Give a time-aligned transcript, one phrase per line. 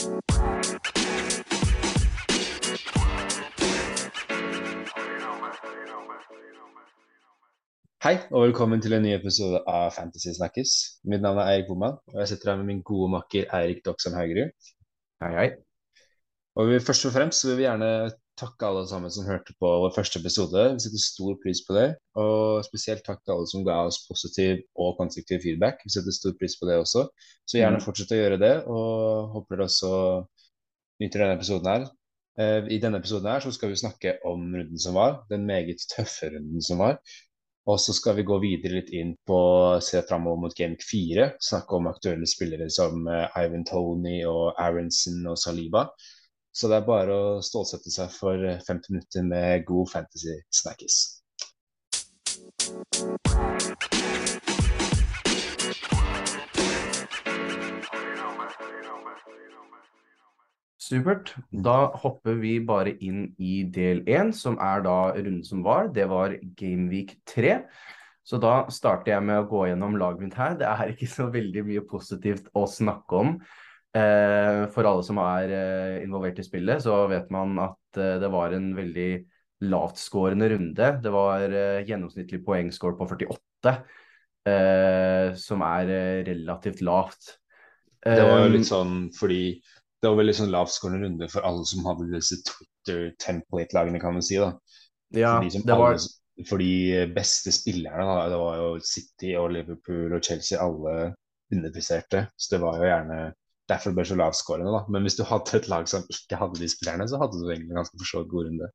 [0.00, 0.06] Hei,
[8.32, 10.72] og velkommen til en ny episode av Fantasy Snakkes.
[11.04, 14.16] Mitt navn er Eirik Bomman, og jeg sitter her med min gode makker Eirik Doksam
[14.16, 14.72] Haugerud.
[15.20, 15.48] Hei, hei.
[16.56, 17.90] Og vi, først og fremst vil vi gjerne
[18.40, 20.64] takke alle sammen som hørte på vår første episode.
[20.74, 21.86] Vi setter stor pris på det.
[22.18, 25.84] Og spesielt takk til alle som ga oss positiv og konstruktiv feedback.
[25.84, 27.06] Vi setter stor pris på det også.
[27.46, 27.84] Så gjerne Mm.
[27.84, 29.92] fortsett å gjøre det, og håper dere også
[31.00, 31.88] nyter denne episoden her.
[32.40, 35.82] Eh, I denne episoden her så skal vi snakke om runden som var, den meget
[35.94, 36.98] tøffe runden som var.
[37.68, 39.38] Og så skal vi gå videre litt inn på
[39.84, 41.34] se framover mot Game 4.
[41.44, 45.84] Snakke om aktuelle spillere som eh, Ivan Tony og Aronson og Saliba.
[46.52, 50.98] Så det er bare å stålsette seg for eh, 50 minutter med god fantasy snackis.
[60.90, 61.36] Supert.
[61.54, 65.92] Da hopper vi bare inn i del én, som er da runden som var.
[65.94, 67.60] Det var Gameweek 3.
[68.26, 70.58] Så da starter jeg med å gå gjennom laget mitt her.
[70.58, 73.36] Det er ikke så veldig mye positivt å snakke om.
[73.90, 78.30] Eh, for alle som er eh, involvert i spillet, så vet man at eh, det
[78.30, 79.10] var en veldig
[79.66, 80.92] lavtskårende runde.
[81.02, 81.42] Det var
[81.88, 83.74] gjennomsnittlig poengscore på 48,
[84.48, 85.90] eh, som er
[86.30, 87.34] relativt lavt.
[88.00, 89.58] Det var jo litt sånn fordi
[90.00, 94.38] det var veldig sånn lavtskårende runde for alle som hadde disse Twitter-template-lagene, kan man si.
[94.40, 94.54] da.
[95.12, 98.70] Ja, For de, som det var alle, for de beste spillerne, da, det var jo
[98.86, 101.10] City og Liverpool og Chelsea, alle
[101.52, 102.30] underpresterte.
[102.38, 103.20] Så det var jo gjerne
[103.70, 104.84] derfor ble så lavskårende, da.
[104.92, 107.78] Men hvis du hadde et lag som ikke hadde de spillerne, så hadde du egentlig
[107.78, 108.70] ganske for så vidt god runde.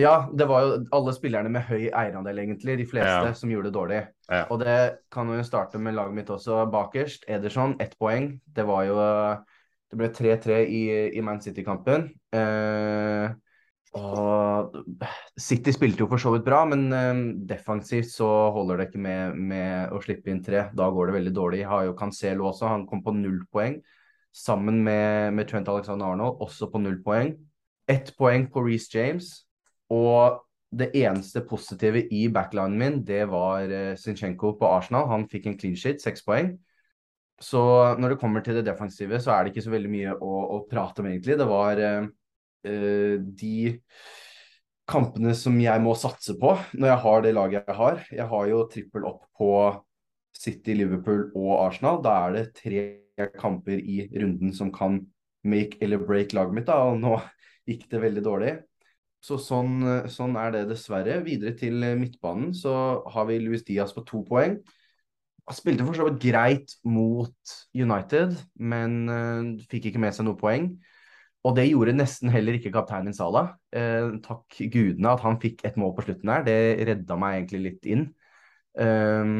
[0.00, 2.78] Ja, det var jo alle spillerne med høy eierandel, egentlig.
[2.80, 3.32] De fleste Ja.
[3.36, 3.98] som gjorde det dårlig.
[4.30, 4.44] Ja.
[4.50, 4.76] Og det
[5.12, 6.62] kan jo starte med laget mitt også.
[6.72, 8.40] Bakerst, Ederson, ett poeng.
[8.48, 8.96] Det var jo
[9.94, 12.08] Det ble 3-3 i, i Man City-kampen.
[12.34, 13.28] Eh,
[13.94, 14.72] og
[15.38, 18.26] City spilte jo for så vidt bra, men eh, defensivt så
[18.56, 20.64] holder det ikke med, med å slippe inn tre.
[20.74, 21.62] Da går det veldig dårlig.
[21.70, 23.76] Har jo Cancelo også, han kom på null poeng.
[24.34, 27.36] Sammen med, med Trent Alexander Arnold, også på null poeng.
[27.90, 29.30] Ett poeng på Reece James.
[29.94, 30.40] Og
[30.74, 35.06] det eneste positive i backlinen min, det var uh, Zinchenko på Arsenal.
[35.12, 36.56] Han fikk en clean sheet, seks poeng.
[37.42, 37.60] Så
[37.98, 40.60] når det kommer til det defensive, så er det ikke så veldig mye å, å
[40.70, 41.38] prate om, egentlig.
[41.38, 42.10] Det var eh,
[42.70, 43.56] eh, de
[44.90, 48.04] kampene som jeg må satse på når jeg har det laget jeg har.
[48.12, 49.50] Jeg har jo trippel opp på
[50.34, 52.02] City, Liverpool og Arsenal.
[52.04, 52.84] Da er det tre
[53.38, 55.00] kamper i runden som kan
[55.44, 57.18] make eller break laget mitt, da, og nå
[57.70, 58.54] gikk det veldig dårlig.
[59.24, 59.78] Så sånn,
[60.12, 61.22] sånn er det dessverre.
[61.24, 62.74] Videre til midtbanen så
[63.08, 64.58] har vi Luis Diaz på to poeng.
[65.44, 70.40] Han spilte for så vidt greit mot United, men uh, fikk ikke med seg noe
[70.40, 70.70] poeng.
[71.44, 73.50] Og det gjorde nesten heller ikke kapteinen Salah.
[73.76, 76.44] Eh, takk gudene at han fikk et mål på slutten her.
[76.46, 76.54] Det
[76.88, 78.06] redda meg egentlig litt inn.
[78.80, 79.34] Um,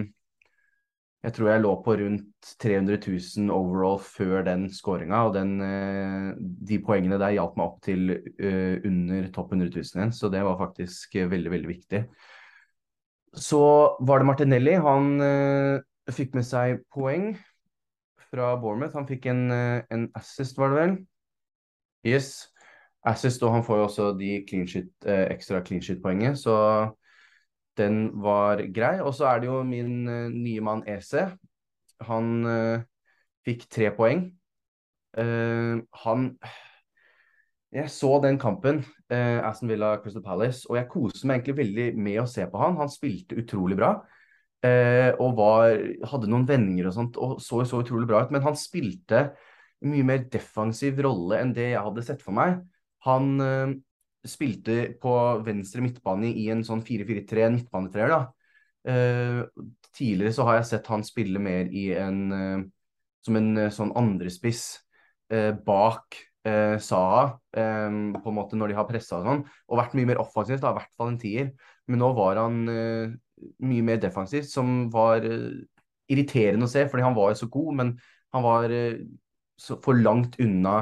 [1.24, 6.34] jeg tror jeg lå på rundt 300 000 overall før den skåringa, og den, eh,
[6.68, 10.42] de poengene der hjalp meg opp til eh, under topp 100 000 igjen, så det
[10.44, 12.02] var faktisk eh, veldig, veldig viktig.
[13.34, 13.62] Så
[14.04, 14.76] var det Martinelli.
[14.78, 15.08] Han
[16.14, 17.32] fikk med seg poeng
[18.28, 18.94] fra Bournemouth.
[18.94, 20.92] Han fikk en, en assist, var det vel?
[22.06, 22.28] Yes.
[23.02, 26.54] Assist, og han får jo også de clean sheet, ekstra clean sheet-poenget, så
[27.78, 28.98] den var grei.
[29.02, 31.28] Og så er det jo min uh, nye mann Ese.
[32.08, 32.84] Han uh,
[33.46, 34.28] fikk tre poeng.
[35.14, 36.34] Uh, han
[37.74, 42.20] Jeg så den kampen, Aston Villa Crystal Palace, og jeg koste meg egentlig veldig med
[42.22, 42.76] å se på han.
[42.78, 43.96] Han spilte utrolig bra.
[45.18, 45.74] og var,
[46.06, 48.30] hadde noen vendinger og sånt, og så så utrolig bra ut.
[48.30, 49.24] Men han spilte
[49.82, 52.62] mye mer defensiv rolle enn det jeg hadde sett for meg.
[53.08, 53.82] Han
[54.28, 55.14] spilte på
[55.44, 58.22] venstre midtbane i en sånn 4-4-3 midtbanetreer, da.
[58.84, 59.44] Uh,
[59.96, 62.64] tidligere så har jeg sett han spille mer i en uh,
[63.24, 64.66] som en uh, sånn andrespiss
[65.64, 69.38] bak Saha, um, på en måte når de har pressa og sånn,
[69.72, 71.48] og vært mye mer offensivt, da, i hvert fall en tier.
[71.88, 77.32] Men nå var han mye mer defensivt, som var irriterende å se, fordi han var
[77.32, 77.94] jo så god, men
[78.36, 78.76] han var
[79.56, 80.76] så for langt unna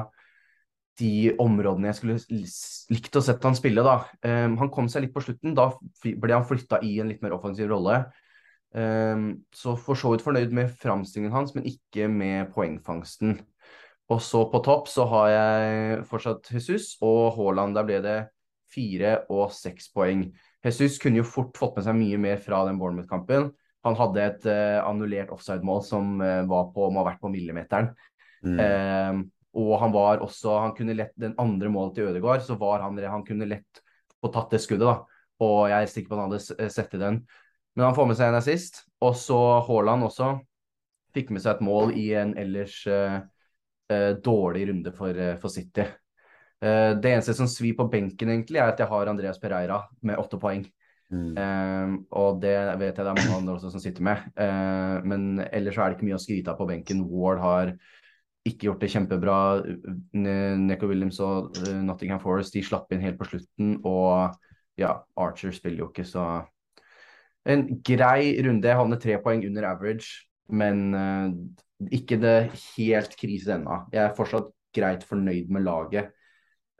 [1.00, 2.18] de områdene jeg skulle
[2.92, 3.84] likt å sette han spille.
[3.84, 4.02] da.
[4.26, 5.54] Um, han kom seg litt på slutten.
[5.56, 5.70] Da
[6.02, 8.02] ble han flytta i en litt mer offensiv rolle.
[8.72, 13.38] Um, så for så vidt fornøyd med framstillingen hans, men ikke med poengfangsten.
[14.12, 17.76] Og så på topp så har jeg fortsatt Jesus og Haaland.
[17.78, 18.18] Der ble det
[18.72, 20.26] fire og seks poeng.
[20.64, 23.50] Jesus kunne jo fort fått med seg mye mer fra den Bournemouth-kampen.
[23.82, 27.90] Han hadde et uh, annullert offside-mål som uh, var på, må ha vært på millimeteren.
[28.46, 28.60] Mm.
[28.60, 29.22] Uh,
[29.58, 32.98] Og han var også Han kunne lett den andre målet til Ødegaard, så var han
[33.04, 33.82] Han kunne lett
[34.22, 35.02] få tatt det skuddet, da.
[35.42, 37.22] Og jeg er sikker på han hadde sett i den.
[37.74, 38.84] Men han får med seg en assist.
[39.02, 40.36] Og så Haaland også
[41.16, 43.18] fikk med seg et mål i en ellers uh,
[43.92, 45.88] uh, dårlig runde for, uh, for City.
[46.62, 50.38] det eneste som svir på benken, egentlig, er at jeg har Andreas Pereira med åtte
[50.38, 50.62] poeng.
[51.12, 52.06] Mm.
[52.08, 54.22] og det vet jeg det er mange andre også som sitter med.
[55.04, 57.02] men ellers er det ikke mye å skryte av på benken.
[57.10, 57.72] Ward har
[58.48, 59.36] ikke gjort det kjempebra.
[60.14, 63.76] Neko Williams og Nottingham Forest de slapp inn helt på slutten.
[63.86, 64.34] Og
[64.80, 66.42] ja, Archer spiller jo ikke, så
[67.42, 68.68] En grei runde.
[68.70, 70.22] Jeg havner tre poeng under average
[70.52, 71.30] men uh,
[71.92, 72.36] ikke det
[72.76, 73.84] helt krise ennå.
[73.94, 76.12] Jeg er fortsatt greit fornøyd med laget,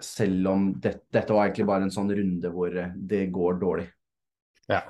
[0.03, 3.85] selv om det, dette var egentlig bare en sånn runde hvor eh, det går dårlig.
[4.71, 4.81] Ja,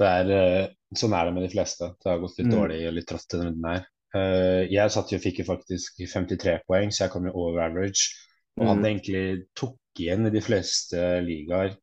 [0.00, 1.92] det er, sånn er det med de fleste.
[2.02, 2.56] Det har gått litt mm.
[2.56, 3.86] dårlig og litt trått denne runden her.
[4.12, 8.10] Uh, jeg satt jo fikk jo faktisk 53 poeng, så jeg kom jo over average.
[8.60, 8.88] Og han mm.
[8.90, 9.24] egentlig
[9.56, 11.78] tok igjen i de fleste ligaer.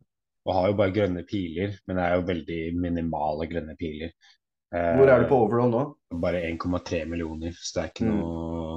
[0.48, 4.14] Og har jo bare grønne piler, men det er jo veldig minimale grønne piler.
[4.70, 5.81] Hvor er du på overall nå?
[6.22, 8.18] Bare 1,3 millioner, så det er ikke mm.
[8.20, 8.76] noe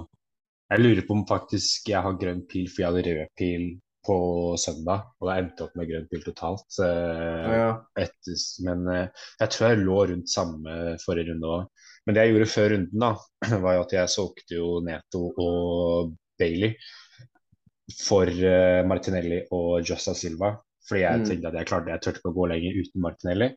[0.72, 3.66] Jeg lurer på om faktisk jeg har grønn pil, for jeg hadde rød pil
[4.02, 4.16] på
[4.58, 6.78] søndag, og da endte opp med grønn pil totalt.
[6.80, 7.72] Ja, ja.
[8.00, 11.84] Etter, men jeg tror jeg lå rundt samme forrige runde òg.
[12.06, 13.12] Men det jeg gjorde før runden, da,
[13.64, 16.74] var jo at jeg solgte jo Neto og Bailey
[18.00, 20.54] for uh, Martinelli og Jossa Silva.
[20.88, 21.28] Fordi jeg mm.
[21.28, 23.50] tenkte at jeg klarte jeg turte ikke å gå lenger uten Martinelli.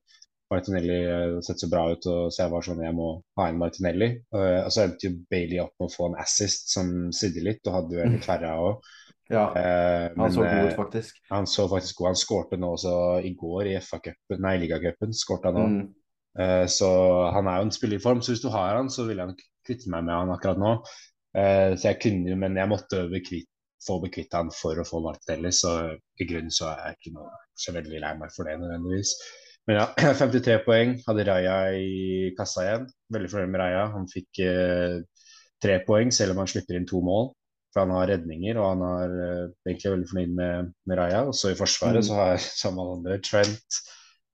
[0.54, 3.10] Martinelli uh, sett så bra ut, og så jeg var sånn jeg må
[3.40, 4.12] ha en Martinelli.
[4.36, 7.64] Uh, og så endte jo Bailey opp med å få en assist som sidde litt,
[7.66, 8.94] og hadde jo en tverra verre òg.
[9.26, 11.16] Ja, han men, så god ut, faktisk.
[11.32, 12.92] Han så faktisk god Han skårte nå også
[13.26, 15.16] i går i FA-cupen, nei, ligacupen.
[15.18, 15.72] Skårte han òg.
[15.72, 15.88] Mm.
[16.36, 16.88] Så
[17.32, 20.04] han er jo en spillerform, så hvis du har han, så vil jeg kvitte meg
[20.04, 20.72] med han akkurat nå.
[21.32, 23.48] så jeg kunne jo, men jeg måtte kvitt,
[23.86, 27.32] få bekvitt han for å få Martinelli, så i grunnen så er jeg ikke noe
[27.56, 29.16] så veldig lei meg for det nødvendigvis.
[29.70, 29.88] Men ja,
[30.22, 30.94] 53 poeng.
[31.08, 32.86] Hadde Raja i kassa igjen.
[33.14, 33.88] Veldig fornøyd med Raja.
[33.96, 35.00] Han fikk eh,
[35.64, 37.32] tre poeng, selv om han slipper inn to mål.
[37.74, 41.24] For han har redninger, og han er eh, egentlig veldig fornøyd med, med Raja.
[41.30, 42.08] Og så i forsvaret mm.
[42.10, 43.82] så har som alle andre Trent,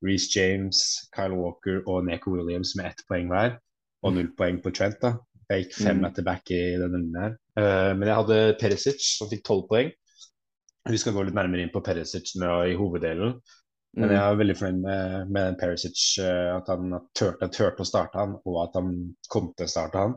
[0.05, 0.81] Reece James,
[1.15, 3.57] Kyle Walker og Neko Williams med ett poeng hver.
[4.01, 4.97] Og null poeng på Trent.
[5.01, 5.15] da.
[5.51, 6.05] Jeg gikk fem mm.
[6.07, 7.33] etter back i denne runden her.
[7.59, 9.91] Uh, men jeg hadde Perisic, som fikk tolv poeng.
[10.89, 13.35] Vi skal gå litt nærmere inn på Perisic nå i hoveddelen.
[13.99, 14.23] Men jeg mm.
[14.23, 18.59] er veldig fornøyd med, med Perisic, uh, at han turte, turte å starte han, og
[18.63, 18.93] at han
[19.31, 20.15] kom til å starte han.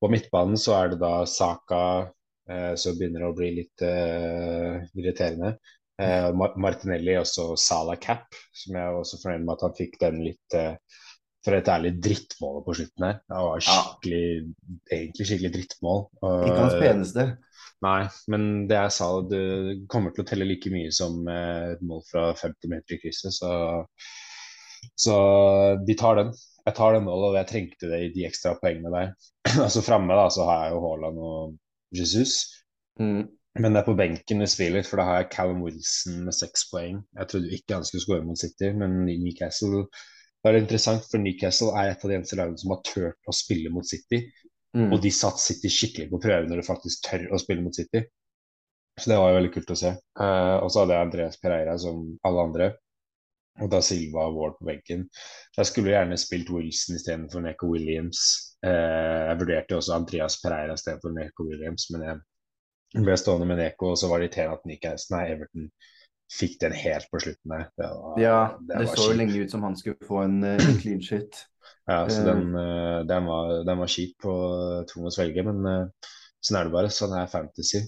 [0.00, 5.54] På midtbanen så er det da Saka uh, som begynner å bli litt uh, irriterende.
[6.00, 10.22] Martinelli og så Salah Cap, som jeg er også fornøyd med at han fikk den
[10.24, 10.56] litt
[11.44, 13.18] for et ærlig drittmål på slutten her.
[13.28, 14.76] Det var skikkelig, ja.
[14.96, 16.00] egentlig skikkelig drittmål.
[16.48, 17.26] Ikke hans peneste.
[17.84, 18.00] Nei,
[18.32, 19.42] men det jeg sa, det
[19.92, 23.36] kommer til å telle like mye som et mål fra 50 meter i krysset.
[23.36, 23.50] Så,
[24.96, 25.16] så
[25.84, 26.32] de tar den.
[26.64, 29.12] Jeg tar den målet, og jeg trengte det i de ekstra poengene der.
[29.66, 31.58] altså Framme da, så har jeg jo Haaland og
[31.94, 32.38] Jesus.
[33.00, 33.26] Mm.
[33.60, 36.66] Men det er på benken vi spiller, for da har jeg Callum Wilson med seks
[36.72, 36.98] poeng.
[37.14, 39.84] Jeg trodde ikke han skulle skåre mot City, men Newcastle
[40.44, 43.32] det er interessant, for Newcastle er et av de eneste lagene som har turt å
[43.32, 44.18] spille mot City.
[44.76, 44.90] Mm.
[44.92, 48.02] Og de satt City skikkelig på prøve når de faktisk tør å spille mot City.
[49.00, 49.92] Så det var jo veldig kult å se.
[50.20, 52.68] Uh, og så hadde jeg Andreas Pereira som alle andre.
[53.64, 55.06] Og da Silva og Ward på benken.
[55.56, 58.20] Jeg skulle gjerne spilt Wilson istedenfor Neko Williams.
[58.66, 62.20] Uh, jeg vurderte også Andreas Pereira istedenfor Neko Williams, men jeg
[63.02, 65.68] ble stående med Neko, og så var det irriterende at Newcastle, nei, Everton
[66.34, 67.66] fikk den helt på slutten der.
[67.78, 70.70] Det var, ja, det, det så jo lenge ut som han skulle få en uh,
[70.82, 71.42] clean shit.
[71.88, 74.34] Ja, så den, uh, den, var, den var kjip på
[74.90, 76.10] tung å svelge, men uh,
[76.44, 76.92] sånn er det bare.
[76.92, 77.84] Sånn er fantasy.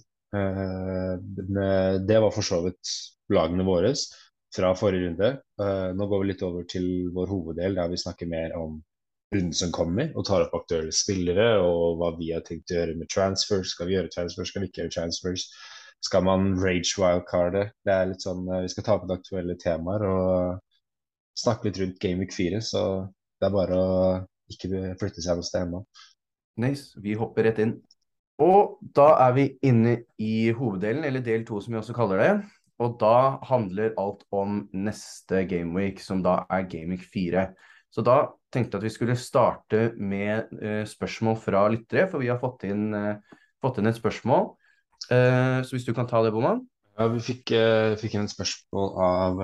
[2.06, 2.90] det var for så vidt
[3.32, 3.92] lagene våre
[4.56, 5.28] fra forrige runde.
[5.96, 8.78] nå går vi litt over til vår hoveddel, der vi snakker mer om
[9.34, 12.98] runden som kommer, og tar opp aktuelle spillere og hva vi har tenkt å gjøre
[12.98, 13.72] med transfers.
[13.74, 15.48] Skal vi gjøre transfers, skal vi ikke gjøre transfers?
[16.04, 17.72] skal man rage wildcardet?
[17.84, 20.60] Det er litt sånn, Vi skal ta opp aktuelle temaer og
[21.36, 22.60] snakke litt rundt Game Week 4.
[22.62, 22.82] Så
[23.40, 23.96] det er bare å
[24.52, 25.82] ikke flytte seg noe sted ennå.
[26.62, 26.94] Nice.
[27.02, 27.78] Vi hopper rett inn.
[28.42, 32.32] Og da er vi inne i hoveddelen, eller del to som vi også kaller det.
[32.84, 37.46] Og da handler alt om neste gameweek, som da er gameweek 4.
[37.92, 38.18] Så da
[38.56, 42.88] tenkte at vi skulle starte med uh, spørsmål fra lyttere, for vi har fått inn,
[42.96, 44.54] uh, fått inn et spørsmål
[45.12, 46.62] Uh, så hvis du kan ta det, Boman?
[46.96, 47.52] Ja, Vi fikk,
[48.00, 49.42] fikk inn et spørsmål av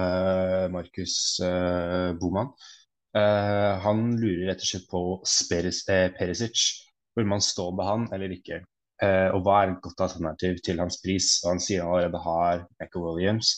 [0.73, 1.15] Markus
[2.19, 2.49] Boman.
[3.13, 5.83] han lurer rett og slett på Speres,
[6.17, 6.65] Perisic.
[7.15, 8.63] Vil man stå med han eller ikke?
[9.03, 11.35] Eh, og hva er et godt alternativ til hans pris?
[11.43, 13.57] Og han sier han allerede har Echo Williams.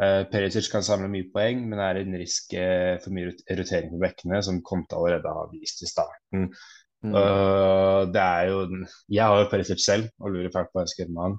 [0.00, 4.00] Uh, Perisic kan samle mye poeng, men er en risk uh, for mye rotering på
[4.00, 6.46] bekkene, som Conte allerede har vist i starten.
[7.04, 7.12] Mm.
[7.16, 8.62] Uh, det er jo
[9.08, 11.36] Jeg har jo Perisic selv og lurer fælt på hva jeg skal gjøre med han.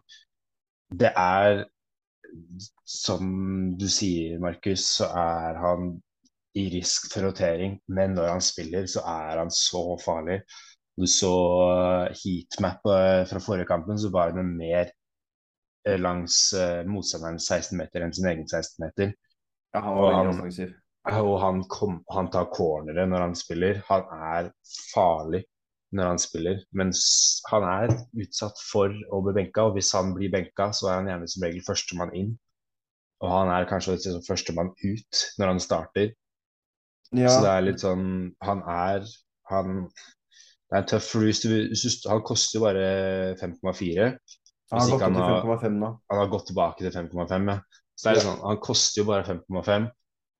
[1.01, 1.63] Det er
[2.88, 3.34] som
[3.82, 5.91] du sier, Markus, så er han
[6.58, 10.41] i risk for rotering, men når han spiller, så er han så farlig.
[11.00, 11.34] Du så
[12.22, 15.00] heatmap fra forrige kampen, så var det mer Eh,
[15.98, 19.14] langs uh, motstanderens 16 meter enn sin egen 16 meter.
[19.74, 20.76] Ja, han var veldig offensiv.
[21.10, 23.82] Og han, kom, han tar cornere når han spiller.
[23.88, 24.52] Han er
[24.94, 25.42] farlig
[25.98, 26.62] når han spiller.
[26.78, 26.94] Men
[27.52, 31.12] han er utsatt for å bli benka, og hvis han blir benka, så er han
[31.12, 32.32] gjerne som regel førstemann inn.
[33.22, 36.14] Og han er kanskje liksom førstemann ut når han starter.
[37.12, 37.30] Ja.
[37.30, 38.06] Så det er litt sånn
[38.40, 39.04] Han er
[39.52, 41.50] Han Det er en tøff release.
[42.08, 42.86] Han koster jo bare
[43.42, 44.14] 5,4.
[44.72, 45.92] Han har gått opp til 5,5 nå.
[46.12, 47.60] Han har gått tilbake til 5,5, ja.
[47.96, 48.25] Så det er ja.
[48.25, 49.88] sånn, Han koster jo bare 5,5,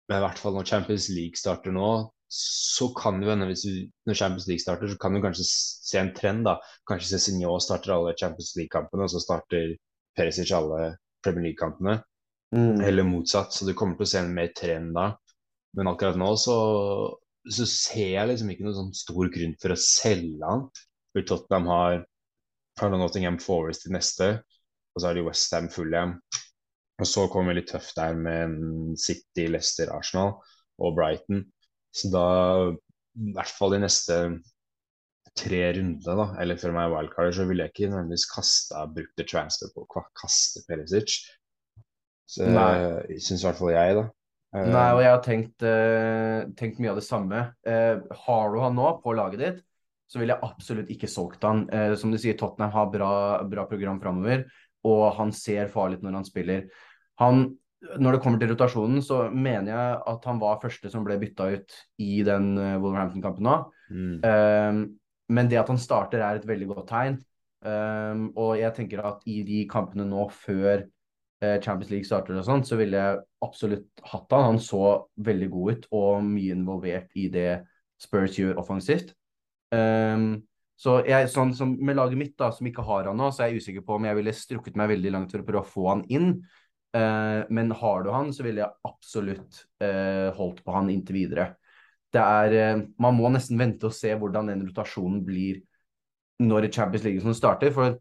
[0.10, 1.92] men i hvert fall når Champions League starter nå,
[2.32, 6.00] så kan det hende hvis du, når Champions League starter, så kan du kanskje se
[6.00, 6.46] en trend.
[6.48, 6.56] da.
[6.88, 9.74] Kanskje Cezinho starter alle Champions League-kampene, og så starter
[10.16, 11.98] Perisic alle Premier League-kampene.
[12.56, 12.80] Mm.
[12.88, 13.52] Eller motsatt.
[13.54, 15.10] Så du kommer til å se en mer trend da.
[15.76, 16.56] Men akkurat nå så,
[17.48, 20.66] så ser jeg liksom ikke noen sånn stor grunn for å selge han.
[21.12, 22.00] For Tottenham har
[22.82, 24.32] har Nottingham Forest til neste,
[24.92, 26.18] og så har de Westham Fulham.
[27.02, 30.36] Og så kommer litt tøft der med City, Leicester, Arsenal
[30.82, 31.46] og Brighton.
[31.96, 32.26] Så da,
[33.18, 34.18] i hvert fall de neste
[35.38, 39.72] tre rundene, da, eller før meg wildcarder, så ville jeg ikke nødvendigvis kasta brukte transfer
[39.74, 39.86] på
[40.20, 41.22] kaste Perisic.
[42.30, 43.20] Så Nei.
[43.20, 44.08] syns i hvert fall jeg, da.
[44.52, 47.44] Nei, og jeg har tenkt, uh, tenkt mye av det samme.
[47.64, 49.62] Uh, har du han nå på laget ditt,
[50.12, 51.64] så ville jeg absolutt ikke solgt han.
[51.72, 53.14] Eh, som du sier, Tottenham har bra,
[53.48, 54.44] bra program framover,
[54.88, 56.66] og han ser farlig ut når han spiller.
[57.22, 57.46] Han,
[58.02, 61.48] når det kommer til rotasjonen, så mener jeg at han var første som ble bytta
[61.56, 63.58] ut i den uh, Wolverhampton-kampen nå.
[63.92, 64.16] Mm.
[64.26, 64.82] Um,
[65.32, 67.22] men det at han starter, er et veldig godt tegn.
[67.62, 70.88] Um, og jeg tenker at i de kampene nå før
[71.42, 74.44] Champions League starter og sånn, så ville jeg absolutt hatt han.
[74.52, 77.64] Han så veldig god ut og mye involvert i det
[77.98, 79.16] Spurs gjør offensivt.
[79.72, 80.42] Um,
[80.82, 83.52] så jeg, sånn som med laget mitt, da, som ikke har han nå, så er
[83.52, 85.88] jeg usikker på om jeg ville strukket meg veldig langt for å prøve å få
[85.92, 86.32] han inn.
[86.92, 91.52] Uh, men har du han, så ville jeg absolutt uh, holdt på han inntil videre.
[92.12, 95.62] Det er uh, Man må nesten vente og se hvordan den rotasjonen blir
[96.42, 97.72] når Champions League starter.
[97.76, 98.00] For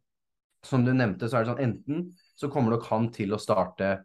[0.67, 3.99] som du nevnte, så er det sånn enten så kommer nok han til å starte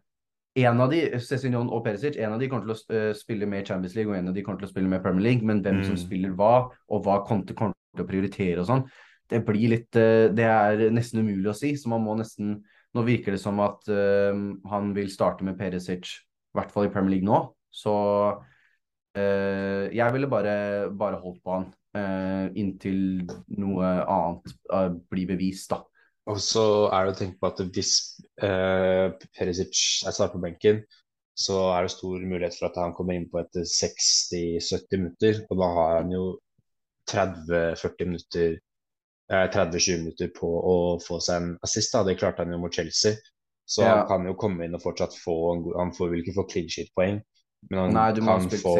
[0.56, 3.66] en av de, Cézignon og Perisic, en av de kommer til å uh, spille med
[3.68, 5.82] Champions League, og en av de kommer til å spille med Premier League, men hvem
[5.82, 5.86] mm.
[5.90, 6.54] som spiller hva,
[6.88, 8.86] og hva Conte kommer til å prioritere og sånn,
[9.26, 11.72] det blir litt uh, Det er nesten umulig å si.
[11.74, 12.60] Så man må nesten
[12.96, 14.32] Nå virker det som at uh,
[14.70, 17.42] han vil starte med Perisic, i hvert fall i Premier League nå.
[17.74, 17.92] Så
[19.16, 20.52] jeg ville bare,
[20.92, 23.22] bare holdt på han inntil
[23.56, 24.52] noe annet
[25.08, 25.78] blir bevist, da.
[26.26, 27.92] Og så er det å tenke på at hvis
[28.42, 30.80] eh, Perisic er starter på benken,
[31.36, 35.42] så er det stor mulighet for at han kommer inn på etter 60-70 minutter.
[35.50, 36.24] Og da har han jo
[37.12, 41.94] 30-40 minutter eh, 30-20 minutter på å få seg en assist.
[41.94, 42.02] Da.
[42.08, 43.14] Det klarte han jo mot Chelsea.
[43.66, 43.92] Så ja.
[43.92, 45.34] han kan jo komme inn og fortsatt få
[45.74, 47.16] Han får vel ikke få clean sheet-poeng,
[47.70, 48.74] men han Nei, kan, få,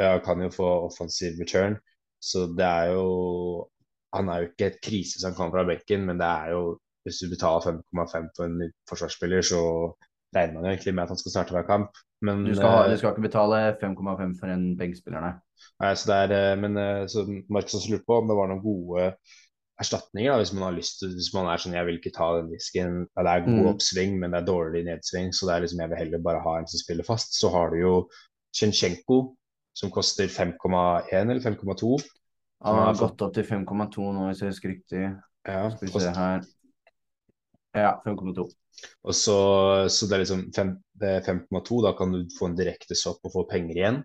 [0.00, 1.76] ja, kan jo få offensive return.
[2.20, 3.04] Så det er jo
[4.14, 6.62] han er jo ikke et krise som kommer fra bekken, men det er jo
[7.06, 9.60] hvis du betaler 5,5 for en forsvarsspiller, så
[10.36, 12.00] regner man jo egentlig med at han skal starte hver kamp.
[12.22, 15.68] Men, du, skal, du, skal, ikke betale 5,5 for en benkspiller, nei.
[15.80, 18.60] nei så det er, eh, men eh, så Markus lurte på om det var noen
[18.60, 19.06] gode
[19.80, 22.28] erstatninger, da, hvis man har lyst til, hvis man er sånn jeg vil ikke ta
[22.36, 22.98] den risken.
[23.16, 23.70] Ja, det er god mm.
[23.72, 26.56] oppsving, men det er dårlig nedsving, så det er liksom jeg vil heller bare ha
[26.58, 27.38] en som spiller fast.
[27.40, 27.94] Så har du jo
[28.52, 29.20] Tsjensjenko,
[29.80, 31.94] som koster 5,1 eller 5,2.
[32.64, 35.04] Han har gått opp til 5,2 nå, hvis jeg husker riktig.
[35.48, 36.42] Ja, Skal vi se her.
[37.76, 38.44] Ja, 5,2.
[39.06, 39.38] Og så,
[39.92, 43.78] så, det er liksom 5,2, da kan du få en direkte sopp og få penger
[43.78, 44.00] igjen.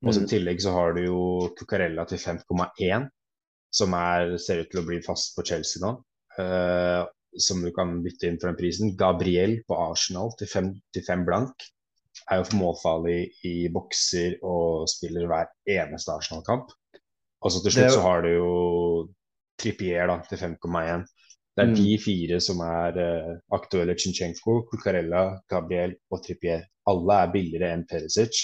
[0.00, 0.30] Og så I mm.
[0.32, 1.22] tillegg så har du jo
[1.58, 3.08] Cucarella til 5,1,
[3.76, 5.98] som er, ser ut til å bli fast på Chelsea nå.
[6.40, 7.04] Uh,
[7.38, 8.94] som du kan bytte inn for den prisen.
[8.98, 11.68] Gabriel på Arsenal til 5 blank.
[12.30, 16.72] Er jo målfarlig i bokser og spiller hver eneste Arsenal-kamp.
[17.40, 18.52] Og så til slutt så har du jo
[19.60, 21.04] Trippier da, til 5,1.
[21.56, 21.76] Det er mm.
[21.76, 23.96] de fire som er uh, aktuelle.
[23.98, 26.64] Chinchenko, Cucarella, Gabriel og Trippier.
[26.88, 28.38] Alle er billigere enn Perisic,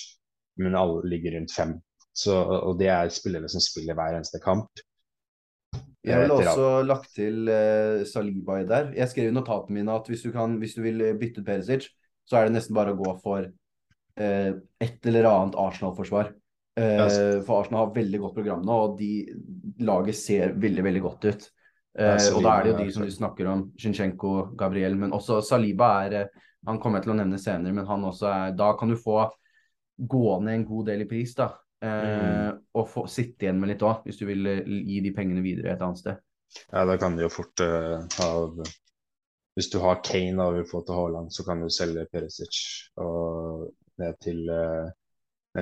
[0.60, 1.76] men alle ligger rundt fem.
[2.16, 4.84] Så, og det er spillere som spiller hver eneste kamp.
[6.06, 8.92] Jeg ville også lagt til uh, Saliba i der.
[8.96, 11.88] Jeg skrev i notatene mine at hvis du, kan, hvis du vil bytte ut Perisic,
[12.26, 14.50] så er det nesten bare å gå for uh,
[14.82, 16.32] et eller annet Arsenal-forsvar.
[16.76, 19.10] Eh, for Arsenal har veldig godt program nå, og de,
[19.86, 21.46] laget ser veldig, veldig godt ut.
[21.96, 25.40] Eh, og da er det jo de som du snakker om, Shinchenko, Gabriel, men også
[25.44, 28.72] Saliba er eh, Han kommer jeg til å nevne senere, men han også er Da
[28.76, 29.22] kan du få
[29.96, 31.46] gå ned en god del i pris, da.
[31.80, 35.72] Eh, Og få sitte igjen med litt òg, hvis du vil gi de pengene videre
[35.72, 36.20] et annet sted.
[36.68, 38.28] Ja, da kan du jo fort ta
[39.56, 42.60] Hvis du har Kane og vil få til Haaland, så kan du selge Perisic
[43.00, 43.70] og
[44.02, 44.92] ned til, uh,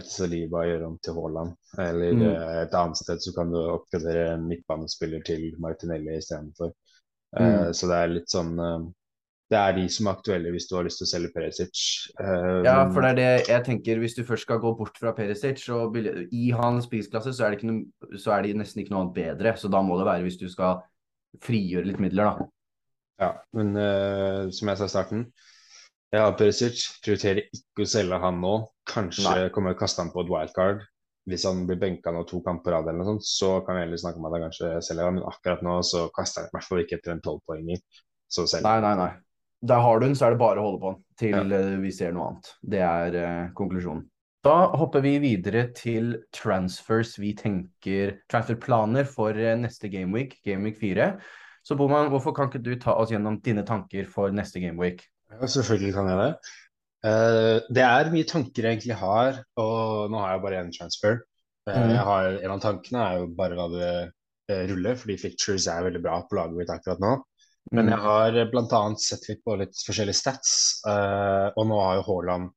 [0.03, 1.55] til Saliba gjøre om til Haaland.
[1.79, 2.23] Eller Mm.
[2.27, 6.73] eh, et annet sted så kan du oppgradere en midtbanespiller til Martinelli istedenfor.
[7.37, 7.73] Uh, Mm.
[7.75, 8.91] så det er litt sånn uh,
[9.51, 11.81] Det er de som er aktuelle hvis du har lyst til å selge Perisic.
[12.19, 13.99] Uh, Ja, for det er det jeg tenker.
[13.99, 15.97] Hvis du først skal gå bort fra Perisic, og
[16.33, 17.85] i hans prisklasse, så er, det noe,
[18.17, 19.53] så er det nesten ikke noe annet bedre.
[19.57, 20.81] Så da må det være hvis du skal
[21.45, 22.47] frigjøre litt midler, da.
[23.21, 25.27] Ja, men uh, som jeg sa i starten,
[26.13, 26.83] har Perisic.
[27.05, 28.55] Prioriterer ikke å selge han nå.
[28.91, 29.49] Kanskje Nei.
[29.55, 30.85] kommer kaste han på et wildcard.
[31.25, 33.87] Hvis han blir benka nå to kamper på rad eller noe sånt, så kan vi
[33.87, 35.19] heller snakke om at han kanskje selger han.
[35.19, 37.81] Men akkurat nå så kaster han i hvert fall ikke etter en tolvpoenger.
[38.29, 39.13] Så selger Nei, nei, nei.
[39.65, 41.61] Der har du den, så er det bare å holde på til Ja.
[41.63, 42.51] eh, vi ser noe annet.
[42.61, 44.05] Det er uh, konklusjonen.
[44.45, 51.07] Da hopper vi videre til transfers vi tenker Transferplaner for eh, neste gameweek, gameweek 4.
[51.65, 55.01] Så Boman, hvorfor kan ikke du ta oss gjennom dine tanker for neste gameweek?
[55.35, 56.33] Ja, selvfølgelig kan jeg det.
[57.05, 61.23] Uh, det er mye tanker jeg egentlig har, og nå har jeg bare én transfer.
[61.65, 61.91] Mhm.
[61.95, 63.93] jeg har, en av tankene er jo bare la det
[64.53, 67.15] uh, rulle, fordi fictures er veldig bra på laget mitt akkurat nå.
[67.73, 68.81] Men jeg har bl.a.
[69.01, 70.51] sett litt på litt forskjellige stats,
[70.85, 72.51] og nå har jo Haaland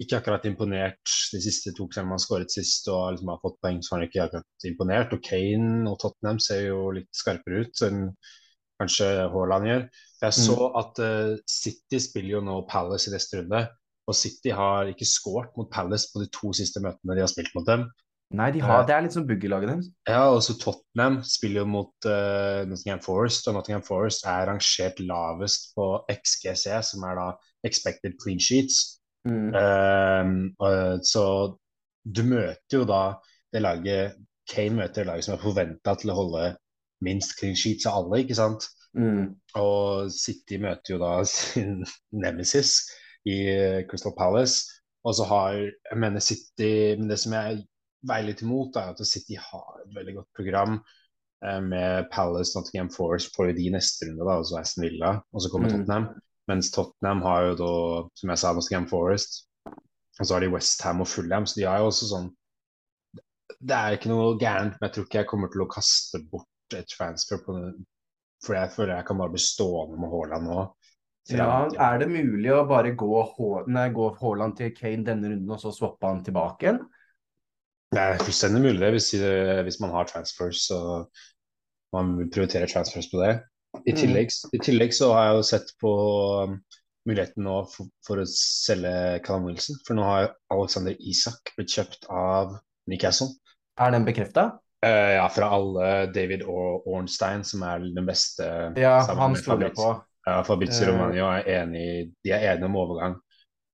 [0.00, 3.80] ikke akkurat imponert de siste to kampene han skåret sist og liksom har fått poeng,
[3.84, 5.12] så han ikke akkurat imponert.
[5.14, 8.06] Og Kane og Tottenham ser jo litt skarpere ut enn
[8.80, 9.84] kanskje Haaland gjør.
[10.20, 13.64] Jeg så at uh, City spiller jo nå Palace i neste runde,
[14.10, 17.54] og City har ikke skåret mot Palace på de to siste møtene de har spilt
[17.56, 17.86] mot dem.
[18.36, 18.86] Nei, de har, Eh.
[18.86, 19.86] det er litt sånn buggy-laget deres.
[20.06, 25.72] Ja, også Tottenham spiller jo mot uh, Nottingham Forest, og Nottingham Forest er rangert lavest
[25.74, 27.26] på XGC, som er da
[27.66, 29.00] expected clean sheets.
[29.26, 29.50] Mm.
[29.50, 30.30] Uh,
[30.62, 31.24] uh, så
[32.06, 33.02] du møter jo da
[33.52, 36.44] det laget Kane møter det laget som er forventa til å holde
[37.04, 38.66] minst clean sheets av alle, ikke sant?
[38.96, 39.36] Mm.
[39.60, 42.78] Og City møter jo da sin nemesis
[43.28, 43.36] i
[43.90, 44.80] Crystal Palace.
[45.04, 47.62] Og så har jeg mener City Men det som jeg
[48.08, 50.78] veier litt imot, er at City har et veldig godt program
[51.44, 55.14] eh, med Palace, Nottingham Forest får jo de neste runde, da, og så Aston Villa,
[55.32, 55.74] og så kommer Mm.
[55.78, 56.08] Tottenham.
[56.48, 57.72] Mens Tottenham har jo da,
[58.16, 59.42] som jeg sa, Nottingham Forest.
[60.20, 62.30] Og så har de Westham og Fulham, så de har jo også sånn
[63.60, 66.76] Det er ikke noe gærent, men jeg tror ikke jeg kommer til å kaste bort
[66.76, 67.56] et transfer på.
[68.44, 70.62] For jeg føler jeg kan bare bli stående med Haaland nå.
[71.30, 76.08] Ja, er det mulig å bare gå, Haaland til Kane denne runden, og så swappe
[76.08, 76.80] han tilbake igjen?
[77.90, 79.10] Det er fullstendig mulig det, hvis,
[79.66, 81.10] hvis man har transfers og
[81.94, 83.32] man prioriterer transfers på det.
[83.86, 83.98] I Mm.
[83.98, 85.90] tillegg, I tillegg så har jeg jo sett på
[86.46, 86.56] um,
[87.06, 89.78] muligheten nå for, for å selge Callum Wilson.
[89.86, 92.56] For nå har Alexander Isak blitt kjøpt av
[92.90, 93.28] Newcastle.
[93.78, 94.48] Er den bekrefta?
[94.86, 98.46] Eh, ja, fra alle David Or Ornstein, som er den beste
[98.80, 99.90] Ja, han stoler jeg på.
[100.26, 101.84] Ja, Fabrizio uh, Romano er enig,
[102.24, 103.18] de er enige om overgang.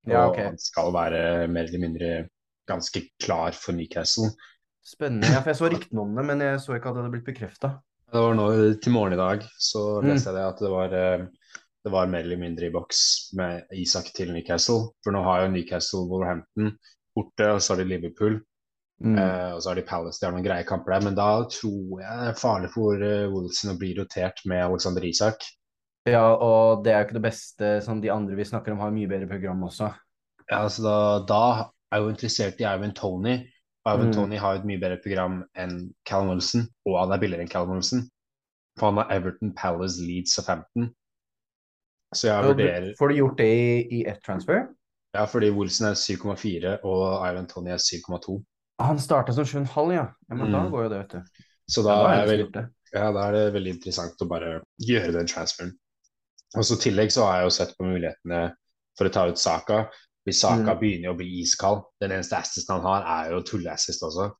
[0.06, 0.40] Ja, og ok.
[0.48, 2.10] han skal være mer eller mindre
[2.70, 4.30] ganske klar for Newcastle.
[4.86, 5.30] Spennende.
[5.34, 7.26] Ja, for jeg så ryktene om det, men jeg så ikke at det hadde blitt
[7.26, 7.72] bekrefta.
[8.06, 8.46] Det var nå
[8.82, 10.10] til morgen i dag, så Mm.
[10.12, 11.26] leste jeg det at det var, eh,
[11.84, 14.90] det var mer eller mindre i boks med Isak til Newcastle.
[15.02, 16.78] For nå har jo Newcastle Wolverhampton
[17.14, 18.40] borte, og så har de Liverpool.
[19.04, 19.18] Mm.
[19.18, 21.04] Uh, og så har de Palace, de har noen greie kamper der.
[21.04, 25.04] Men da tror jeg det er farlig for uh, Wilson å bli rotert med Alexander
[25.04, 25.44] Isak.
[26.06, 28.94] Ja, og det er jo ikke det beste som de andre vi snakker om, har
[28.94, 29.90] mye bedre program også.
[30.46, 31.44] Ja, altså da, da
[31.92, 33.40] er jo interessert i Ivan Tony.
[33.86, 34.14] Ivan Mm.
[34.14, 37.76] Tony har et mye bedre program enn Callum Wilson, og han er billigere enn Callum
[37.76, 38.06] Wilson.
[38.78, 40.88] For han har Everton, Palace, Leeds og 15.
[42.14, 44.66] Så jeg vurderer Får du gjort det i, i ett transfer?
[45.14, 48.36] Ja, fordi Wilson er 7,4 og Ivan Tony er 7,2.
[48.82, 50.06] Han starta som 7,5, ja.
[50.28, 50.34] ja.
[50.34, 50.70] Men da Mm.
[50.70, 51.44] går jo det, vet du.
[51.68, 52.64] Så da da er, jeg vel, nesten gjort det.
[53.00, 55.72] ja, da er det veldig interessant å bare gjøre den transferen.
[56.56, 58.42] Og så I tillegg så har jeg jo sett på mulighetene
[58.98, 59.80] for å ta ut Saka.
[60.26, 60.80] Hvis Saka Mm.
[60.80, 64.30] begynner å bli iskald Den eneste assisten han har, er jo tulleassist også.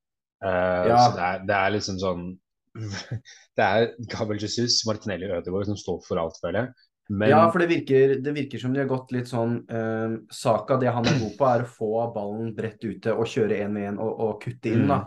[0.44, 0.96] Uh, Ja.
[0.98, 2.38] Så det er, det er liksom sånn
[3.56, 6.72] Det er Gabriel Jesus, Martinelli Ødegaard som står for alt, føler jeg.
[7.08, 10.78] Men Ja, for det virker, det virker som de har gått litt sånn eh, Saka,
[10.80, 13.92] det han er god på, er å få ballen bredt ute og kjøre én med
[13.92, 14.90] én og, og kutte inn, Mm.
[14.90, 14.98] da.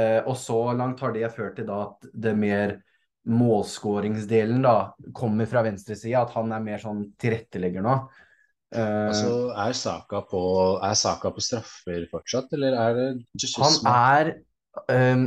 [0.00, 2.76] Eh, og så langt har det ført til da at det mer
[3.30, 4.74] målskåringsdelen da
[5.16, 7.96] kommer fra venstresida, at han er mer sånn tilrettelegger nå.
[8.70, 10.40] Uh, altså, er Saka, på,
[10.86, 14.28] er Saka på straffer fortsatt, eller er det Jesus Han er
[14.86, 15.24] um,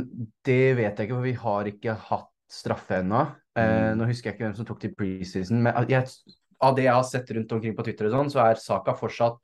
[0.48, 3.26] Det vet jeg ikke, for vi har ikke hatt straffe ennå.
[3.54, 3.92] Uh.
[3.94, 6.08] Nå husker jeg ikke hvem som tok til preseason, men jeg,
[6.64, 9.38] av det jeg har sett rundt omkring på Twitter, og sånn, så er Saka fortsatt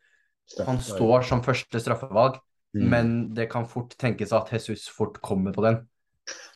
[0.67, 2.41] Han står som første straffevalg,
[2.75, 2.87] mm.
[2.91, 5.79] men det kan fort tenkes at Jesus fort kommer på den.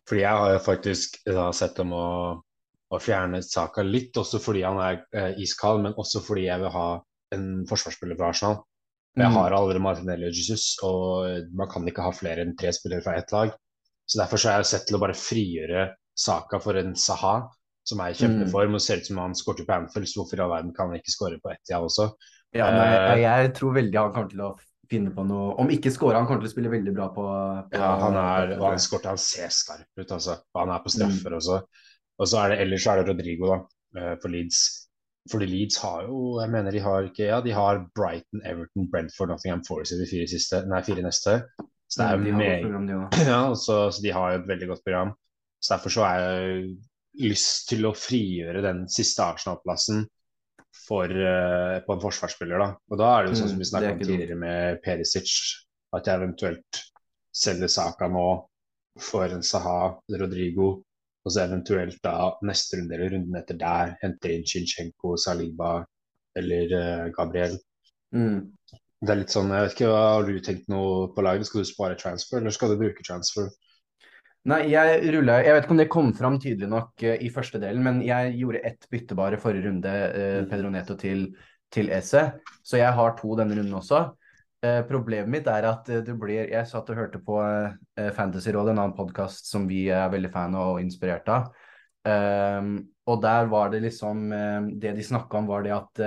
[0.08, 2.06] Fordi jeg har jo faktisk da, sett dem å,
[2.90, 6.74] å, fjerne Saka litt, også fordi han er eh, iskald, men også fordi jeg vil
[6.74, 6.88] ha
[7.34, 8.58] en forsvarsspiller fra Arsenal.
[9.14, 9.36] Jeg mm.
[9.38, 13.14] har allerede Martinelli og Jesus, og man kan ikke ha flere enn tre spillere fra
[13.20, 13.54] ett lag.
[14.10, 17.34] Så Derfor så har jeg sett til å bare frigjøre Saka for en Saha,
[17.84, 18.78] som er i kjempeform mm.
[18.78, 20.08] og ser ut som han skårte på Anfield.
[20.08, 22.12] Så hvorfor i all verden kan han ikke skåre på Etia også?
[22.54, 24.52] Ja, nei, uh, jeg tror veldig han kommer til å
[24.90, 27.24] finne på noe Om ikke skåre, han kommer til å spille veldig bra på,
[27.72, 30.38] på Ja, han er og han skårte, han ser skarp ut, altså.
[30.58, 31.38] Han er på straffer mm.
[31.40, 31.60] også.
[32.20, 33.60] Og så er det ellers er det Rodrigo, da,
[33.98, 34.62] eh, for Leeds.
[35.32, 39.30] Fordi Leeds har jo Jeg mener de har ikke Ja, de har Brighton, Everton, Brentford,
[39.32, 41.38] Nottingham Forest i de fire, siste, nei, fire neste.
[41.88, 42.98] Så det er jo med, program, de
[43.32, 45.14] ja, så, så, de har jo et veldig godt program.
[45.64, 46.64] Så derfor så har jeg
[47.24, 50.02] lyst til å frigjøre den siste Arsenal-plassen
[50.84, 52.60] for, uh, på en forsvarsspiller.
[52.60, 52.72] da.
[52.90, 55.30] Og da er det jo sånn som vi snakket om tidligere med Perisic,
[55.96, 56.82] at jeg eventuelt
[57.34, 58.26] selger Saka nå
[59.00, 60.68] for en Saha, Rodrigo,
[61.24, 65.78] og så eventuelt da neste runde eller runden etter der henter inn Chinchenko, Saliba
[66.36, 67.56] eller uh, Gabriel.
[68.14, 68.50] Mm.
[69.04, 71.48] Det er litt sånn, jeg vet ikke, Har du tenkt noe på laget?
[71.48, 73.48] Skal du spare transfer, eller skal du bruke transfer?
[74.44, 77.60] Nei, jeg rulla Jeg vet ikke om det kom fram tydelig nok uh, i første
[77.62, 81.30] delen, men jeg gjorde ett bytte bare forrige runde, uh, Pedro Neto til,
[81.72, 82.26] til Ese.
[82.60, 84.02] Så jeg har to denne runden også.
[84.64, 87.40] Uh, problemet mitt er at det blir Jeg satt og hørte på
[88.16, 91.48] Fantasyrådet, en annen podkast som vi er veldig fan av og inspirert av.
[92.04, 92.76] Um,
[93.08, 94.26] og der var det liksom
[94.76, 96.02] Det de snakka om, var det at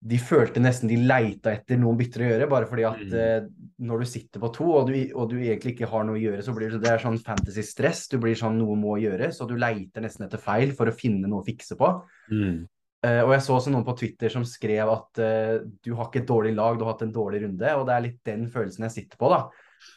[0.00, 3.14] de følte nesten de leita etter noen bytter å gjøre, bare fordi at mm.
[3.20, 3.48] eh,
[3.84, 6.44] når du sitter på to og du, og du, egentlig ikke har noe å gjøre,
[6.46, 8.06] så blir det, det er sånn fantasy-stress.
[8.08, 11.28] Du blir sånn noe må gjøres, og du leiter nesten etter feil for å finne
[11.28, 11.92] noe å fikse på.
[12.32, 12.62] Mm.
[13.04, 16.22] Eh, og jeg så også noen på Twitter som skrev at eh, du har ikke
[16.24, 18.88] et dårlig lag, du har hatt en dårlig runde, og det er litt den følelsen
[18.88, 19.44] jeg sitter på, da.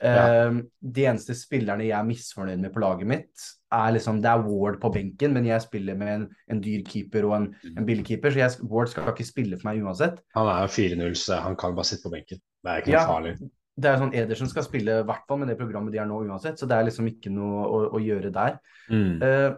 [0.04, 0.50] Ja.
[0.50, 0.62] Uh,
[0.96, 4.80] de eneste spillerne jeg er misfornøyd med på laget mitt, er liksom Det er Ward
[4.82, 7.76] på benken, men jeg spiller med en, en dyr keeper og en, mm.
[7.80, 10.22] en billig keeper, så jeg, Ward skal ikke spille for meg uansett.
[10.38, 12.42] Han er jo 4-0, så han kan bare sitte på benken.
[12.64, 13.36] Det er ikke noe ja, farlig.
[13.74, 16.20] Det er sånn Edersen skal spille i hvert fall med det programmet de har nå
[16.28, 18.60] uansett, så det er liksom ikke noe å, å gjøre der.
[18.94, 19.16] Mm.
[19.24, 19.56] Uh,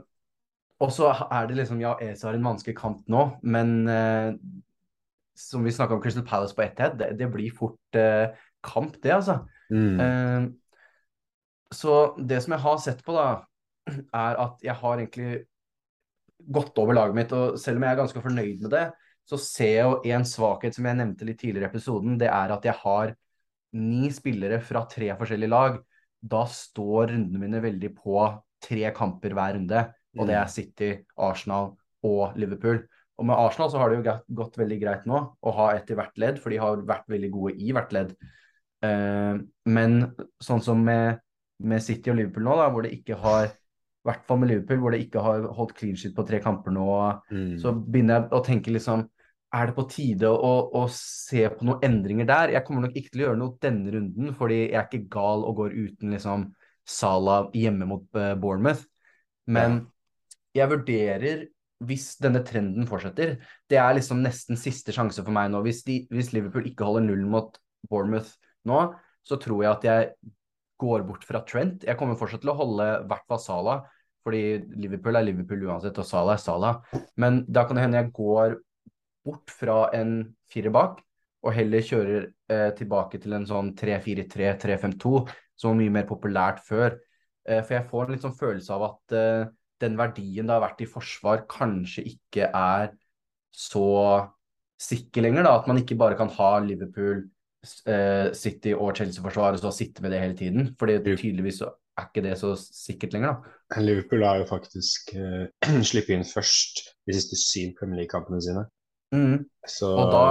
[0.84, 4.32] og så er det liksom Ja, ESA har en vanskelig kamp nå, men uh,
[5.36, 8.32] som vi snakka om Crystal Palace på ett head, det, det blir fort uh,
[8.66, 9.40] kamp, det, altså.
[9.72, 10.00] Mm.
[10.02, 10.48] Eh,
[11.76, 13.28] så det som jeg har sett på, da,
[14.26, 15.46] er at jeg har egentlig
[16.46, 17.34] gått over laget mitt.
[17.36, 18.86] Og selv om jeg er ganske fornøyd med det,
[19.26, 22.18] så ser jeg jo en svakhet som jeg nevnte litt tidligere i episoden.
[22.22, 23.16] Det er at jeg har
[23.76, 25.80] ni spillere fra tre forskjellige lag.
[26.22, 28.20] Da står rundene mine veldig på
[28.64, 29.88] tre kamper hver runde.
[30.16, 30.54] Og det er mm.
[30.54, 31.74] City, Arsenal
[32.06, 32.86] og Liverpool.
[33.20, 35.98] Og med Arsenal så har det jo gått veldig greit nå å ha ett i
[35.98, 38.16] hvert ledd, for de har vært veldig gode i hvert ledd.
[38.84, 40.02] Uh, men
[40.44, 41.22] sånn som med,
[41.64, 44.82] med, City og Liverpool nå, da, hvor det ikke har i hvert fall med Liverpool,
[44.84, 46.88] hvor det ikke har holdt clean shit på tre kamper nå,
[47.32, 47.56] mm.
[47.64, 49.08] så begynner jeg å tenke liksom
[49.56, 52.52] Er det på tide å, å, se på noen endringer der?
[52.58, 55.46] Jeg kommer nok ikke til å gjøre noe denne runden, fordi jeg er ikke gal
[55.48, 56.50] og går uten liksom
[56.86, 58.84] Salah hjemme mot uh, Bournemouth.
[59.50, 59.80] Men
[60.54, 61.46] jeg vurderer
[61.86, 63.36] hvis denne trenden fortsetter,
[63.70, 65.62] det er liksom nesten siste sjanse for meg nå.
[65.66, 67.58] Hvis, de, hvis Liverpool ikke holder null mot
[67.90, 68.36] Bournemouth
[68.70, 68.82] nå,
[69.26, 70.34] så tror jeg at jeg
[70.82, 71.86] går bort fra Trent.
[71.88, 73.86] Jeg kommer fortsatt til å holde hvert fall Salah,
[74.26, 74.44] fordi
[74.82, 77.02] Liverpool er Liverpool uansett, og Salah er Salah.
[77.22, 78.58] Men da kan det hende jeg går
[79.26, 80.18] bort fra en
[80.52, 81.02] fire bak,
[81.46, 85.20] og heller kjører eh, tilbake til en sånn 3-4-3, 3-5-2,
[85.56, 86.98] som var mye mer populært før.
[87.46, 89.48] Eh, for jeg får en litt sånn følelse av at eh,
[89.84, 92.96] den verdien det har vært i forsvar, kanskje ikke er
[93.56, 93.86] så
[94.82, 95.46] sikker lenger.
[95.46, 97.28] da, At man ikke bare kan ha Liverpool,
[98.38, 100.76] City og Chelsea-forsvaret og sitte med det hele tiden.
[100.80, 103.36] fordi tydeligvis er ikke det så sikkert lenger,
[103.72, 103.82] da.
[103.82, 108.66] Liverpool har jo faktisk uh, sluppet inn først de siste syv Premier League-kampene sine.
[109.16, 109.46] Mm.
[109.78, 110.26] Så da...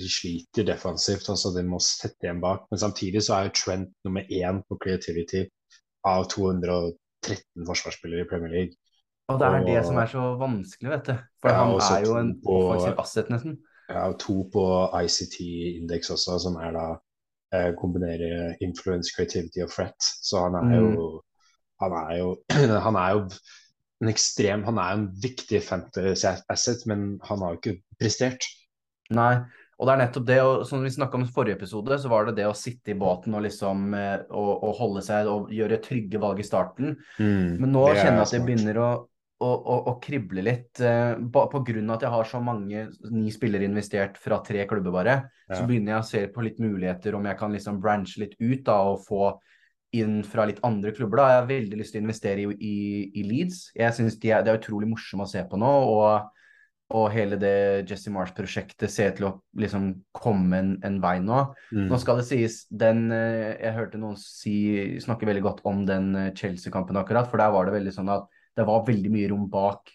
[0.00, 2.66] de sliter defensivt, altså de må sette igjen bak.
[2.70, 5.46] Men samtidig så er jo Trent nummer én på creativity
[6.08, 8.76] av 213 forsvarsspillere i Premier League.
[9.30, 9.66] Og det er og...
[9.68, 11.18] det som er så vanskelig, vet du.
[11.42, 13.60] For ja, han er jo en offensiv asset, nesten.
[13.90, 16.86] Jeg har to på ICT-indeks også, som er da
[17.54, 20.10] eh, kombinerer influence, creativity og threat.
[20.22, 21.18] Så han er jo mm.
[21.80, 22.36] Han er jo,
[22.86, 23.20] han er jo
[24.00, 28.44] en ekstrem Han er en viktig fantasy asset, men han har jo ikke prestert.
[29.16, 29.40] Nei,
[29.80, 32.28] og det er nettopp det, og som vi snakka om i forrige episode, så var
[32.28, 35.80] det det å sitte i båten og liksom eh, og, og holde seg og gjøre
[35.82, 36.94] trygge valg i starten.
[37.18, 38.90] Mm, Men nå er kjenner jeg at det begynner å,
[39.40, 40.80] å, å, krible litt.
[40.84, 44.94] eh, På grunn av at jeg har så mange ni spillere investert fra tre klubber
[44.94, 45.14] bare,
[45.48, 48.66] så begynner jeg å se på litt muligheter om jeg kan liksom branche litt ut
[48.66, 49.30] da, og få
[49.96, 51.18] inn fra litt andre klubber.
[51.18, 51.30] da.
[51.30, 52.74] Jeg har veldig lyst til å investere i, i,
[53.18, 53.62] i Leeds.
[53.74, 55.72] Jeg synes de er, det er utrolig morsomt å se på nå.
[55.96, 56.28] og
[56.90, 61.42] og hele det Jesse Marsh-prosjektet ser til å liksom komme en, en vei nå.
[61.70, 61.84] Mm.
[61.86, 66.10] Nå skal det sies, den eh, Jeg hørte noen si, snakke veldig godt om den
[66.18, 68.26] eh, Chelsea-kampen akkurat, for der var det veldig sånn at
[68.60, 69.90] det var veldig mye rom bak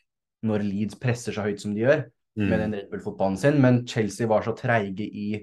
[0.46, 2.60] når Leeds presser så høyt som de gjør med Mm.
[2.60, 5.38] den Red Bull-fotballen sin, men Chelsea var så treige i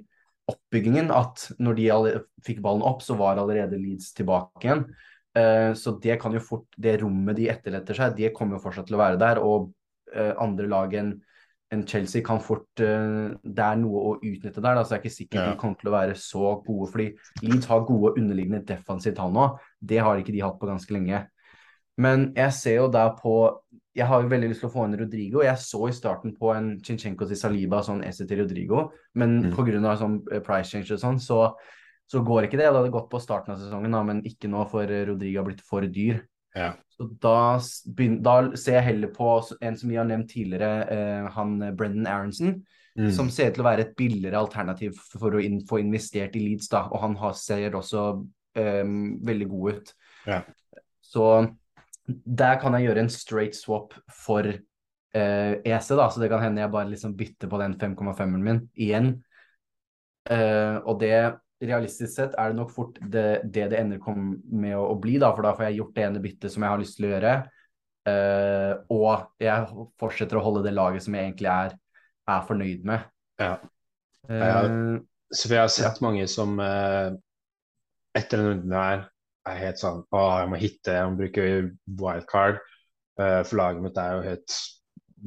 [0.53, 1.87] oppbyggingen at når de
[2.45, 4.83] fikk ballen opp, så var allerede Leeds tilbake igjen.
[5.33, 8.91] Uh, så det kan jo fort, det rommet de etterletter seg, det kommer jo fortsatt
[8.91, 9.41] til å være der.
[9.41, 9.71] Og
[10.13, 11.15] uh, andre lag enn
[11.73, 14.77] en Chelsea kan fort uh, Det er noe å utnytte der.
[14.77, 15.47] Da, så jeg er ikke sikker Ja.
[15.49, 16.91] de kommer til å være så gode.
[16.93, 17.07] Fordi
[17.41, 19.47] Leeds har gode underliggende defensivt tall nå.
[19.81, 21.23] Det har ikke de hatt på ganske lenge.
[21.99, 23.59] Men jeg ser jo der på
[23.95, 25.43] Jeg har jo veldig lyst til å få inn Rodrigo.
[25.45, 29.85] Jeg så i starten på en Chinchenko til Saliba, sånn Esse til Rodrigo, men Mm.
[29.85, 31.53] av sånn eh, price change og sånn, så,
[32.09, 32.71] så går ikke det.
[32.73, 35.45] Det hadde gått på starten av sesongen, da, men ikke nå, for eh, Rodrigo har
[35.45, 36.23] blitt for dyr.
[36.57, 36.73] Ja.
[36.89, 37.61] Så da,
[38.25, 39.29] da ser jeg heller på
[39.61, 42.63] en som vi har nevnt tidligere, eh, han eh, Brendan Aronson,
[42.97, 43.11] Mm.
[43.11, 46.41] som ser ut til å være et billigere alternativ for å in få investert i
[46.41, 49.93] Leeds, da, og han har, ser også eh, veldig god ut.
[50.27, 50.43] Ja.
[51.01, 51.57] Så
[52.07, 56.63] der kan jeg gjøre en straight swap for eh, EC, da, så det kan hende
[56.63, 59.15] jeg bare liksom bytter på den 5,5-en min igjen.
[60.31, 61.15] Eh, og det
[61.63, 65.19] realistisk sett er det nok fort det det, det ender kom med å, å bli,
[65.23, 67.13] da, for da får jeg gjort det ene byttet som jeg har lyst til å
[67.15, 67.37] gjøre.
[68.11, 71.77] Eh, og jeg fortsetter å holde det laget som jeg egentlig er,
[72.35, 73.07] er fornøyd med.
[73.43, 73.55] Ja.
[74.31, 74.75] Jeg har,
[75.35, 77.15] Så jeg har sett mange som eh,
[78.19, 79.07] etter den runden her
[79.49, 81.49] er helt sånn Å, jeg må hitte, jeg må bruke
[82.03, 82.61] wildcard.
[83.21, 84.59] Uh, for laget mitt er jo helt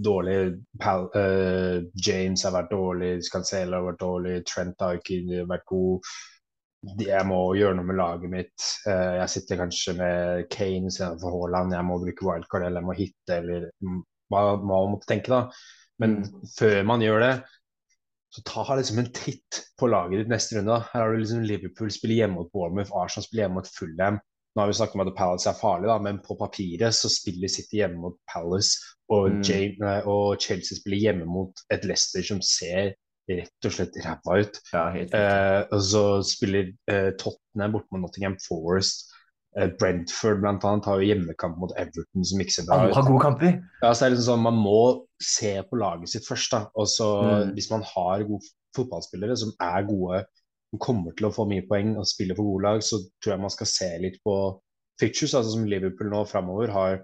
[0.07, 0.37] dårlig.
[0.81, 6.15] Pal uh, James har vært dårlig, Scancelo har vært dårlig, Trent har ikke vært god.
[7.01, 8.67] Jeg må gjøre noe med laget mitt.
[8.87, 11.73] Uh, jeg sitter kanskje med Kane istedenfor Haaland.
[11.77, 15.31] Jeg må bruke wildcard eller jeg må hitte eller mm, hva hva man måtte tenke,
[15.33, 15.45] da.
[16.01, 16.17] Men
[16.57, 17.33] før man gjør det,
[18.35, 20.79] så ta liksom en titt på laget ditt neste runde.
[20.91, 24.19] Her har du liksom Liverpool spiller hjemme mot Bournemouth, Arsenal spiller hjemme mot Fulham.
[24.55, 27.51] Nå har vi snakket om at Palace er farlig, da, men på papiret så spiller
[27.51, 28.77] City hjemme mot Palace,
[29.11, 29.41] og, Mm.
[29.43, 32.93] Jane, og Chelsea spiller hjemme mot et Leicester som ser
[33.29, 34.59] rett og slett ræva ut.
[34.73, 35.13] ja, helt.
[35.17, 39.11] Eh, og så spiller eh, Tottenham borte mot Nottingham Forest.
[39.57, 42.95] Eh, Brentford blant annet har jo hjemmekamp mot Everton som ikke ser bra Alle ut.
[42.95, 43.53] har gode kamper.
[43.81, 46.51] Ja, så er det liksom sånn, Man må se på laget sitt først.
[46.51, 47.53] da, og så Mm.
[47.55, 48.43] Hvis man har gode
[48.75, 50.25] fotballspillere som er gode,
[50.71, 53.39] som kommer til å få mye poeng og spiller for gode lag, så tror jeg
[53.39, 54.59] man skal se litt på
[54.99, 55.33] fictures.
[55.33, 56.99] altså Som Liverpool nå framover har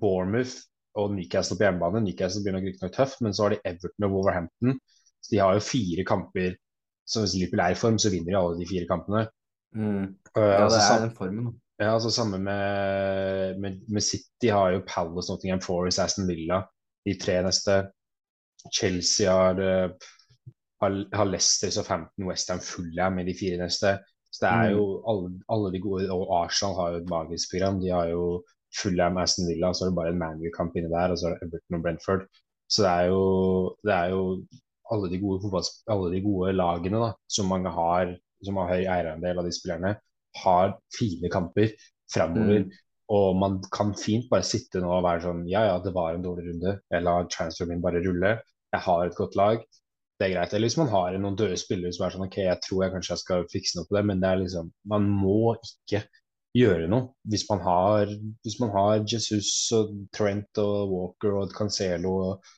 [0.00, 0.56] Bournemouth
[0.96, 2.02] og Newcastle på hjemmebane.
[2.04, 4.80] Newcastle begynner riktignok tøft, men så har de Everton og Wolverhampton.
[5.22, 6.56] Så de har jo fire kamper.
[7.06, 9.28] Så hvis Liverpool er i form, så vinner de alle de fire kampene.
[9.74, 10.16] Mm.
[10.36, 11.59] Uh, Ja, altså, det sam- er den formen.
[11.80, 16.62] Ja, altså Samme med, med, med City har jo Palace, Nottingham Forest, Aston Villa
[17.08, 17.80] de tre neste.
[18.76, 19.90] Chelsea har, eh,
[20.82, 23.96] har, har Leicester, Southampton, Westham, Fulham i de fire neste.
[24.30, 27.80] Så det er jo alle, alle de gode Og Arsenal har jo et magisk program.
[27.82, 28.24] De har jo
[28.82, 31.48] Fulham, Aston Villa, så er det bare en ManU-kamp inni der, og så er det
[31.48, 32.26] Everton og Brentford.
[32.70, 33.24] Så det er jo,
[33.86, 34.20] det er jo
[34.92, 38.14] alle de gode alle de gode lagene da, som mange har,
[38.46, 39.96] som har høy eierandel av de spillerne,
[40.44, 41.74] har fine kamper
[42.12, 42.64] framover.
[42.66, 42.78] Mm.
[43.10, 46.24] Og man kan fint bare sitte nå og være sånn Ja, ja, det var en
[46.24, 46.76] dårlig runde.
[46.94, 48.36] Jeg lar transferen min bare rulle.
[48.70, 49.64] Jeg har et godt lag.
[50.20, 50.54] Det er greit.
[50.54, 53.14] Eller hvis man har noen døde spillere som er sånn OK, jeg tror jeg kanskje
[53.16, 56.04] jeg skal fikse noe på det, men det er liksom Man må ikke
[56.56, 57.10] gjøre noe.
[57.30, 58.14] Hvis man har,
[58.44, 62.54] hvis man har Jesus og Trent og Walker og Cancelo og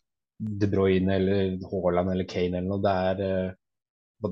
[0.62, 3.58] De Bruyne eller Haaland eller Kane eller noe, det er eh,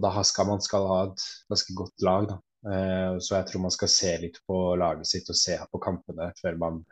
[0.05, 2.41] Da skal man skal ha et ganske godt lag, da.
[2.67, 6.31] Eh, Så jeg tror man skal se litt på laget sitt og se på kampene
[6.41, 6.83] før man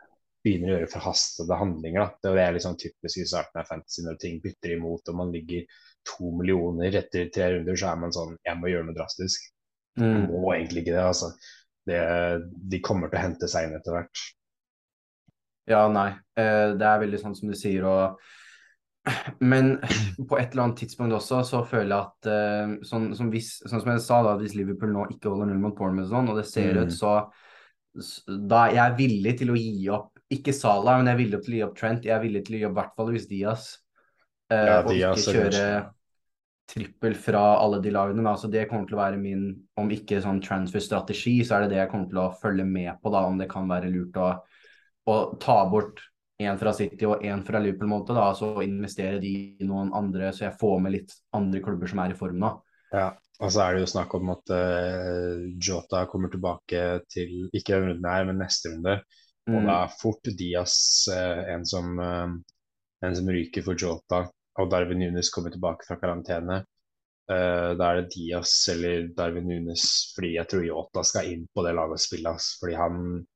[0.45, 2.07] begynner å gjøre forhastede handlinger.
[2.23, 2.33] Da.
[2.33, 5.35] Det er litt sånn typisk i starten av fantasy når ting bytter imot og man
[5.35, 5.67] ligger
[6.09, 9.51] to millioner etter tre runder, så er man sånn Jeg må gjøre noe drastisk.
[9.99, 10.29] Mm.
[10.31, 11.33] Må egentlig ikke det, altså.
[11.89, 12.01] Det,
[12.71, 14.25] de kommer til å hente seg inn etter hvert.
[15.69, 16.11] Ja, nei.
[16.39, 18.23] Eh, det er veldig sånn som du sier, og
[19.41, 19.79] Men
[20.29, 23.83] på et eller annet tidspunkt også så føler jeg at uh, sånn, som hvis, sånn
[23.83, 26.41] som jeg sa, da, hvis Liverpool nå ikke holder null mot Bournemouth og sånn, og
[26.41, 26.83] det ser Mm.
[26.87, 27.13] ut så
[27.99, 31.43] s- Da er jeg villig til å gi opp ikke Salah, men jeg er villig
[31.45, 32.05] til å gi opp Trent.
[32.05, 33.69] Jeg er villig til å gi opp i hvert fall Luis Diaz.
[34.53, 35.91] Uh, Ja, og Diaz ikke er kjøre
[36.69, 38.23] trippel fra alle de lagene.
[38.23, 38.35] Da.
[38.37, 39.47] Så det kommer til å være min,
[39.81, 43.11] om ikke sånn transfer-strategi, så er det det jeg kommer til å følge med på,
[43.15, 44.29] da, om det kan være lurt å,
[45.09, 46.03] å ta bort
[46.39, 50.31] én fra City og én fra Liverpool, måte, da, så investere de i noen andre,
[50.33, 52.53] så jeg får med litt andre klubber som er i form nå.
[52.95, 53.09] Ja,
[53.43, 57.93] og så er det jo snakk om at uh, Jota kommer tilbake til ikke denne
[57.93, 59.01] runden her, men neste runde.
[59.49, 59.65] Og Mm.
[59.65, 60.75] da er fort Diaz
[61.09, 62.33] uh, en, som, uh,
[63.07, 64.27] en som ryker for Jota,
[64.59, 66.63] og Darwin Nunes kommer tilbake fra karantene.
[67.29, 71.65] Uh, da er det Diaz eller Darwin Nunes, fordi jeg tror Jota skal inn på
[71.67, 72.35] det laget og spille.
[72.61, 73.27] fordi han,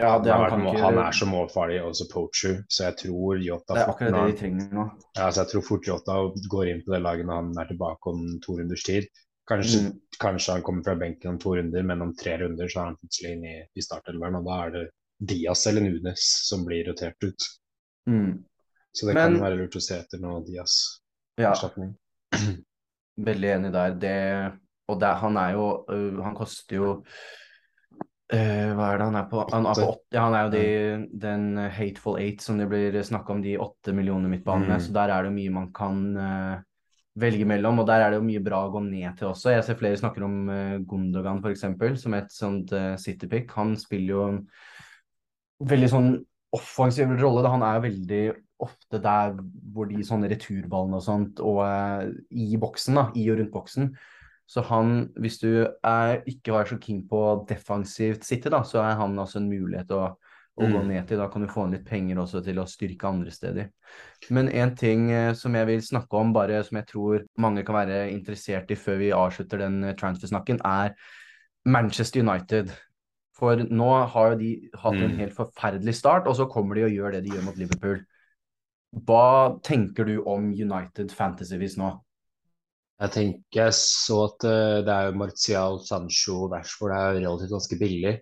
[0.00, 3.40] Ja, det, han, han, ikke, han er så målfarlig og så poacher, så jeg tror
[3.44, 4.84] Jota det er akkurat det de trenger nå.
[5.18, 6.16] Ja, så jeg tror fort Jota
[6.54, 9.08] går inn på det laget når han er tilbake om to runders tid.
[9.50, 9.92] Kanskje, Mm.
[10.22, 12.96] kanskje han kommer fra benken om to runder, men om tre runder så er han
[13.00, 14.84] plutselig inne i, i startelveren, og da er det
[15.20, 17.46] Diaz eller Nunes som blir rotert ut.
[18.08, 18.44] Mm.
[18.94, 21.94] Så det Men- kan være lurt å se etter noe Diaz-erstatning.
[22.32, 22.38] Ja,
[23.18, 23.94] veldig enig der.
[24.00, 24.14] Det,
[24.88, 25.66] og det, han er jo
[26.22, 27.04] Han koster jo
[28.36, 29.44] øh, Hva er det han er på?
[29.52, 30.16] Han er, på Åtte.
[30.16, 30.64] ja, han er jo de,
[31.22, 34.78] den hateful eight som det blir snakka om, de åtte millioner midtbanene.
[34.78, 34.84] Mm.
[34.86, 36.60] Så der er det mye man kan uh,
[37.20, 39.54] velge mellom, og der er det jo mye bra å gå ned til også.
[39.54, 41.66] Jeg ser flere snakker om uh, Gundogan f.eks.
[42.02, 43.50] som et sånt uh, citypick.
[43.58, 44.44] Han spiller jo en
[45.70, 46.14] veldig sånn
[46.56, 47.44] offensiv rolle.
[47.44, 47.52] Da.
[47.54, 48.22] Han er jo veldig
[48.60, 49.36] ofte der
[49.72, 51.62] hvor de sånne returballene og sånt, og
[52.28, 53.92] i boksen, da, i og rundt boksen.
[54.50, 58.96] Så han, hvis du er, ikke var så keen på defensivt City, da, så er
[58.98, 60.08] han altså en mulighet å,
[60.58, 60.88] å gå Mm.
[60.88, 61.20] ned til.
[61.22, 63.70] Da kan du få inn litt penger også til å styrke andre steder.
[64.34, 67.78] Men en ting eh, som jeg vil snakke om, bare som jeg tror mange kan
[67.78, 70.96] være interessert i før vi avslutter den eh, transfer-snakken, er
[71.64, 72.74] Manchester United.
[73.38, 75.18] For nå har jo de hatt en Mm.
[75.22, 78.02] helt forferdelig start, og så kommer de og gjør det de gjør mot Liverpool.
[79.06, 82.00] Hva tenker du om United fantasyvis nå?
[83.00, 88.14] Jeg tenker så at eh, det er Martial, Sancho og Rashford er relativt ganske billig,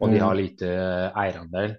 [0.00, 0.24] og de Mm.
[0.26, 1.76] har lite eh, eierandel.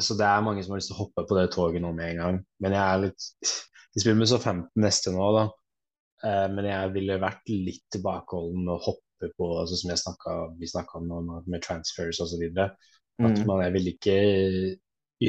[0.00, 2.10] Så det er mange som har lyst til å hoppe på det toget nå med
[2.10, 2.38] en gang.
[2.60, 3.26] Men jeg er litt
[3.94, 5.42] De spiller med så 15 neste nå, da.
[6.24, 10.54] Eh, men jeg ville vært litt tilbakeholden med å hoppe på, altså som jeg snakket,
[10.60, 12.44] vi snakka om nå, med transfers osv.
[12.56, 12.78] At
[13.20, 13.46] Mm.
[13.46, 14.16] man jeg ville ikke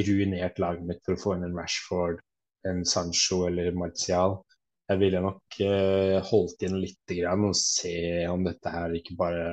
[0.08, 2.20] ruinert laget mitt for å få inn en Rashford,
[2.64, 4.38] en Sancho eller Martial.
[4.90, 7.94] Jeg ville nok eh, holdt igjen litt grann og se
[8.28, 9.46] om dette her ikke bare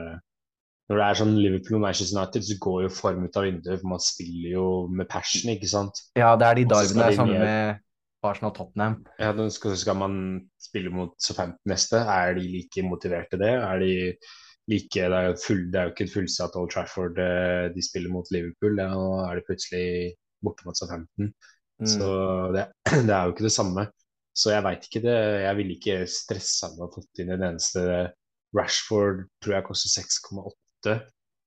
[0.92, 3.80] Når det er sånn Liverpool og Manchester United, så går jo form ut av vinduet,
[3.80, 6.02] for man spiller jo med passion, ikke sant?
[6.20, 7.80] Ja, det er de derbyene der sammen med
[8.28, 8.98] Arsenal-Tottenham.
[9.22, 10.16] Ja, da skal, skal man
[10.62, 12.02] spille mot så 15 neste.
[12.04, 13.54] Er de like motiverte til det?
[13.56, 13.94] Er de
[14.70, 18.12] like Det er full, det er jo ikke et fullsatt Old Trafford eh, de spiller
[18.14, 18.78] mot Liverpool.
[18.84, 19.88] Ja, nå er de plutselig
[20.44, 21.32] borte mot 15.
[21.82, 21.88] Mm.
[21.88, 22.12] Så
[22.56, 22.68] det,
[23.08, 23.88] det er jo ikke det samme.
[24.32, 25.18] Så jeg veit ikke det.
[25.44, 27.84] Jeg ville ikke stressa med å fått inn en eneste
[28.56, 30.96] Rashford tror jeg koster 6,8.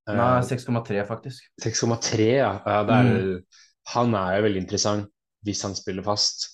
[0.05, 1.47] Eh, Nei, 6,3 faktisk.
[1.65, 2.53] 6,3, ja.
[2.65, 3.41] er,
[3.95, 5.11] Han er jo veldig interessant
[5.45, 6.51] hvis han spiller fast.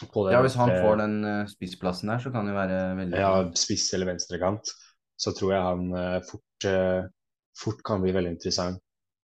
[0.00, 3.18] På det Ja, hvis han får den uh, spissplassen der, så kan det være veldig
[3.20, 4.70] ja, spiss eller venstrekant,
[5.20, 7.02] så tror jeg han eh, fort, eh,
[7.60, 8.80] fort kan bli veldig interessant.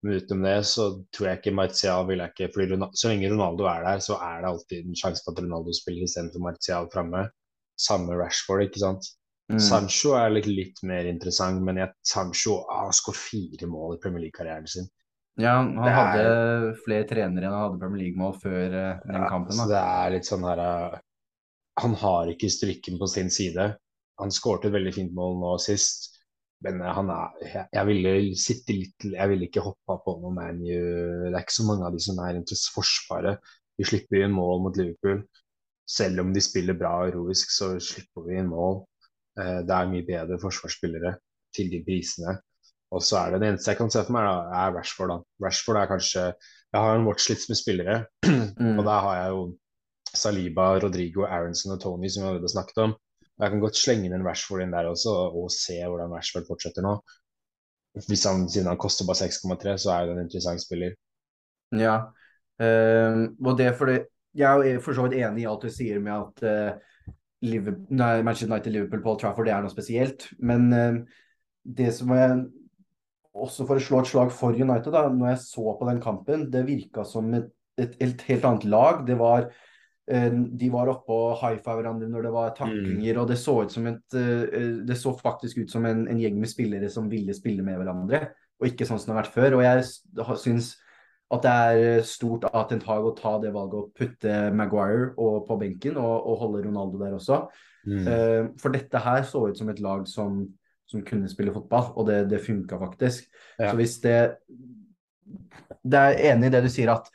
[0.02, 0.84] Men utenom det så
[1.14, 4.40] tror jeg ikke Martial vil jeg ikke fordi Så lenge Ronaldo er der, så er
[4.42, 7.28] det alltid en sjanse for at Ronaldo spiller istedenfor Martial framme.
[7.78, 9.06] Samme Rashford, ikke sant.
[9.52, 9.58] Mm.
[9.62, 14.00] Sancho er litt, litt mer interessant, men jeg, Sancho ah, har skåret fire mål i
[14.02, 14.86] Premier League-karrieren sin.
[15.40, 19.28] Ja, han er- hadde flere trenere enn han hadde Premier League-mål før eh, den Ja,
[19.30, 19.56] kampen.
[19.56, 20.98] så det er litt sånn her uh,
[21.80, 23.70] Han har ikke strykken på sin side.
[24.20, 26.11] Han skårte et veldig fint mål nå sist,
[26.62, 30.32] men eh, han er Jeg, jeg ville sitte litt Jeg ville ikke hoppa på noe
[30.36, 30.70] ManU.
[31.26, 32.44] Det er ikke så mange av de som er i
[32.74, 33.52] Forsvaret.
[33.78, 35.22] Vi slipper inn mål mot Liverpool.
[35.88, 38.82] Selv om de spiller bra og heroisk, så slipper vi inn mål.
[39.38, 41.16] Eh, Det er mye bedre forsvarsspillere
[41.56, 42.38] til de prisene.
[42.92, 45.08] Og så er det det eneste jeg kan se for meg, da, er Rashford.
[45.08, 45.18] da.
[45.46, 46.24] Rashford er kanskje
[46.72, 48.78] Jeg har en watchlist med spillere, Mm.
[48.78, 49.42] og der har jeg jo
[50.14, 52.94] Saliba, Rodrigo, Aronson og Tony, som vi allerede snakket om.
[53.42, 56.84] Jeg kan godt slenge inn en Rashford inn der også, og se hvordan Rashford fortsetter
[56.86, 56.94] nå.
[58.06, 60.94] Hvis han, Siden han koster bare 6,3, så er det en interessant spiller.
[61.76, 61.96] Ja,
[62.62, 63.98] eh, og det er fordi
[64.36, 67.10] Jeg er for så vidt enig i alt du sier med at uh,
[67.44, 70.24] Liverpool, nei, Manchester United Liverpool Paul Trafford det er noe spesielt.
[70.40, 71.02] Men uh,
[71.68, 72.38] det som jeg
[73.32, 76.46] også for å slå et slag for United, da, når jeg så på den kampen,
[76.52, 79.04] det virka som et, et, et helt annet lag.
[79.08, 79.60] Det var eh,
[80.02, 83.84] De var oppe og high-five hverandre når det var taklinger, og det så ut som
[83.86, 87.62] et eh, Det så faktisk ut som en, en gjeng med spillere som ville spille
[87.62, 88.24] med hverandre,
[88.58, 89.58] og ikke sånn som det har vært før.
[89.58, 89.84] Og jeg
[90.42, 90.72] syns
[91.32, 95.46] at det er stort av Ten Hag å ta det valget å putte Maguire og
[95.46, 97.38] på benken og, og holde Ronaldo der også.
[97.86, 98.50] Mm.
[98.60, 100.42] For dette her så ut som et lag som,
[100.90, 103.30] som kunne spille fotball, og det, det funka faktisk.
[103.56, 103.70] Ja.
[103.70, 104.18] Så hvis det
[105.82, 107.08] Det er enig i det du sier at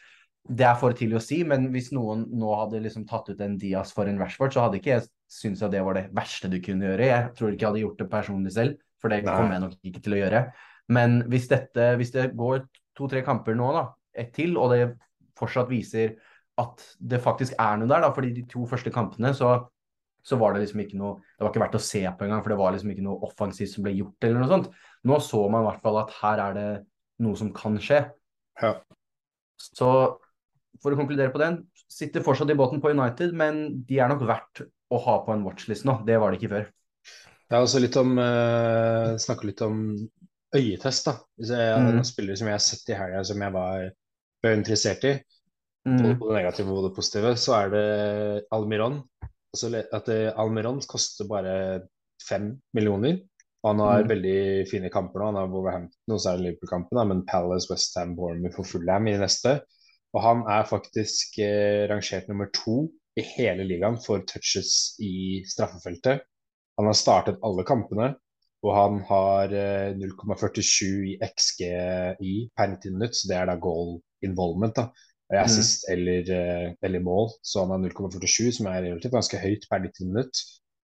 [0.48, 3.58] det er for tidlig å si, men hvis noen nå hadde liksom tatt ut en
[3.60, 6.58] Diaz for en Rashford, så hadde ikke jeg syntes at det var det verste du
[6.64, 7.10] kunne gjøre.
[7.10, 10.04] Jeg tror ikke jeg hadde gjort det personlig selv, for det kommer jeg nok ikke
[10.06, 10.44] til å gjøre.
[10.96, 12.64] Men hvis, dette, hvis det går
[12.98, 13.88] to-tre kamper nå, da,
[14.18, 14.84] ett til, og det
[15.38, 16.16] fortsatt viser
[16.58, 19.52] at det faktisk er noe der, da, fordi de to første kampene så,
[20.26, 22.54] så var det liksom ikke noe Det var ikke verdt å se på engang, for
[22.54, 24.72] det var liksom ikke noe offensivt som ble gjort, eller noe sånt.
[25.06, 26.70] Nå så man i hvert fall at her er det
[27.26, 28.00] noe som kan skje.
[28.62, 28.72] Ja.
[29.62, 29.92] Så
[30.84, 31.62] for å konkludere på den,
[31.92, 35.44] sitter fortsatt i båten på United, men de er nok verdt å ha på en
[35.46, 36.00] watchlist nå.
[36.08, 36.68] Det var det ikke før.
[37.48, 39.78] Det er også litt om uh, Snakke litt om
[40.56, 41.14] øyetest, da.
[41.40, 41.88] Hvis jeg, Mm.
[41.96, 43.88] Noen spillere som jeg har sett i helga som jeg var,
[44.44, 45.14] var interessert i,
[45.88, 45.98] Mm.
[46.02, 49.02] både på det negative og det positive, så er det Almiron.
[49.56, 51.88] Altså at det, Almiron koster bare
[52.28, 53.22] fem millioner.
[53.64, 54.10] Og han har Mm.
[54.10, 55.26] veldig fine kamper nå.
[55.32, 59.18] Han har Wolverhampton og så er det Liverpool-kampen, men Palace, Westham, Bournemouth og Fullham i
[59.18, 59.62] neste.
[60.18, 62.88] Og han er faktisk eh, rangert nummer to
[63.18, 66.24] i hele ligaen for touches i straffefeltet.
[66.78, 68.12] Han har startet alle kampene,
[68.66, 74.00] og han har eh, 0,47 i XGI per 90 minutt, så det er da goal
[74.26, 74.74] involvement.
[74.76, 74.90] da.
[75.28, 75.92] Og Mm.
[75.92, 80.08] eller, eh, eller mål, så han har 0,47, som er relativt ganske høyt per 90
[80.08, 80.44] minutt.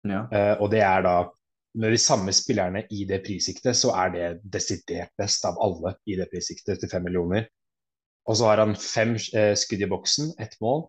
[0.05, 0.25] Ja.
[0.33, 1.31] Eh, og det er da
[1.75, 6.17] med de samme spillerne i det prissiktet, så er det desidert best av alle i
[6.17, 7.47] det prissiktet til fem millioner.
[8.29, 10.87] Og så har han fem eh, skudd i boksen, ett mål.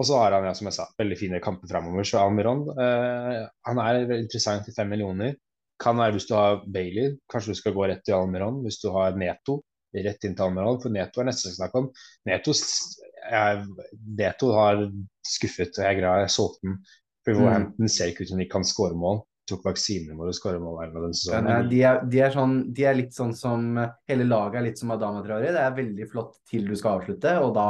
[0.00, 2.06] Og så har han, ja, som jeg sa, veldig fine kamper framover.
[2.08, 5.36] Så Almiron eh, han er veldig interessant til fem millioner.
[5.82, 8.62] Kan være hvis du har Bailey, kanskje du skal gå rett til Almiron.
[8.64, 9.60] Hvis du har Neto,
[9.92, 10.80] rett inn til Almiron.
[10.80, 11.90] For Neto er neste jeg skal om.
[12.30, 12.54] Neto,
[13.28, 13.66] er,
[14.22, 14.86] Neto har
[15.28, 16.80] skuffet, og jeg er glad jeg solgte den.
[17.22, 17.38] For Mm.
[17.38, 19.20] Wolverhampton ser ikke ut som de kan skåre mål.
[19.52, 19.64] Tok
[20.18, 21.48] våre skal mål her denne Ja, sesongen.
[21.50, 23.74] nei, de, er, de, er sånn, de er litt sånn som
[24.08, 25.52] Hele laget er litt som Adama Traore.
[25.54, 27.66] Det er veldig flott til du skal avslutte, og da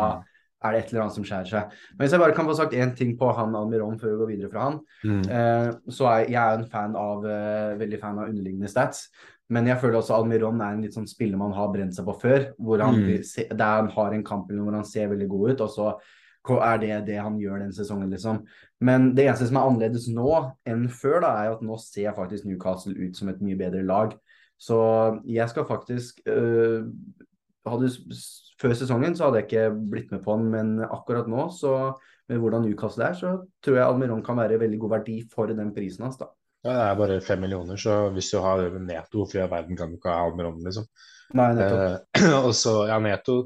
[0.62, 1.72] er det et eller annet som skjærer seg.
[1.96, 4.30] Men hvis jeg bare kan få sagt én ting på han Almiron før vi går
[4.36, 5.22] videre fra han, Mm.
[5.26, 9.08] uh, så er jeg er en fan av uh, veldig fan av underliggende stats.
[9.50, 12.14] Men jeg føler også Almiron er en litt sånn spiller man har brent seg på
[12.20, 12.52] før.
[12.62, 13.56] Hvor han, Mm.
[13.58, 15.88] der han har en kamp hvor han ser veldig god ut, og så
[16.50, 18.42] er det det han gjør den sesongen, liksom.
[18.82, 20.30] Men det eneste som er annerledes nå
[20.68, 24.16] enn før, da, er at nå ser faktisk Newcastle ut som et mye bedre lag.
[24.62, 24.78] Så
[25.26, 26.86] jeg skal faktisk øh,
[27.66, 27.88] hadde,
[28.60, 31.94] Før sesongen så hadde jeg ikke blitt med på den, men akkurat nå, så
[32.30, 33.32] med hvordan Newcastle er, så
[33.64, 36.30] tror jeg Almiron kan være veldig god verdi for den prisen hans, da.
[36.62, 39.90] Ja, det er bare fem millioner, så hvis du har Neto, hvorfor i verden kan
[39.90, 40.86] du ikke ha Almiron, liksom?
[41.34, 42.06] Nei, nettopp.
[42.20, 43.40] Eh, og så, ja, Neto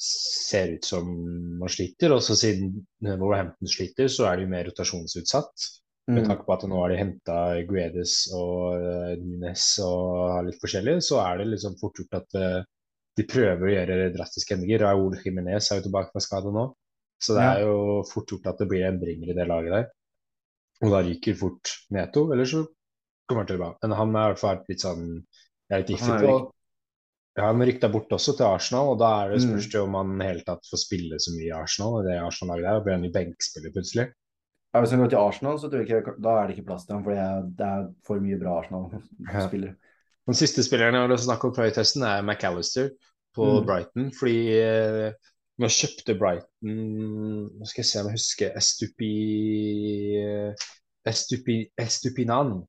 [0.00, 1.08] ser ut som
[1.60, 2.72] man sliter, og så siden
[3.04, 5.68] Wolverhampton sliter, så er de mer rotasjonsutsatt.
[6.10, 6.28] Med Mm.
[6.28, 7.34] tanke på at nå har de henta
[7.68, 12.64] Guedes og uh, Nunes og litt forskjellig, så er det liksom fort gjort at eh,
[13.20, 14.82] de prøver å gjøre drastiske endringer.
[14.82, 16.64] Raúl Jiménez er jo tilbake fra skade nå,
[17.20, 17.76] så det er jo
[18.08, 19.86] fort gjort at det blir endringer i det laget der.
[20.80, 22.64] Og da ryker fort Neto, eller så
[23.28, 23.78] kommer han tilbake.
[23.84, 25.04] Men han er i hvert fall litt sånn
[25.70, 26.38] Jeg er litt jo på
[27.38, 29.48] ja, Han rykta bort også til Arsenal, og da er det Mm.
[29.48, 32.02] spørs det om han helt hele tatt får spille så mye i Arsenal.
[32.04, 34.06] Det Arsenal-laget der, blir han jo benkspiller plutselig.
[34.74, 36.84] Ja, hvis han går til Arsenal, så tror jeg ikke, da er det ikke plass
[36.86, 39.74] til ham, for det er, er for mye bra Arsenal-spillere.
[40.26, 42.90] Den siste spilleren jeg å snakke om fra i testen, er McAllister
[43.34, 43.66] på Mm.
[43.66, 44.10] Brighton.
[44.14, 45.12] Fordi eh,
[45.58, 46.76] nå kjøpte Brighton
[47.58, 49.14] Nå skal jeg se om jeg husker Estupi,
[51.06, 52.60] Estupi, Estupinan.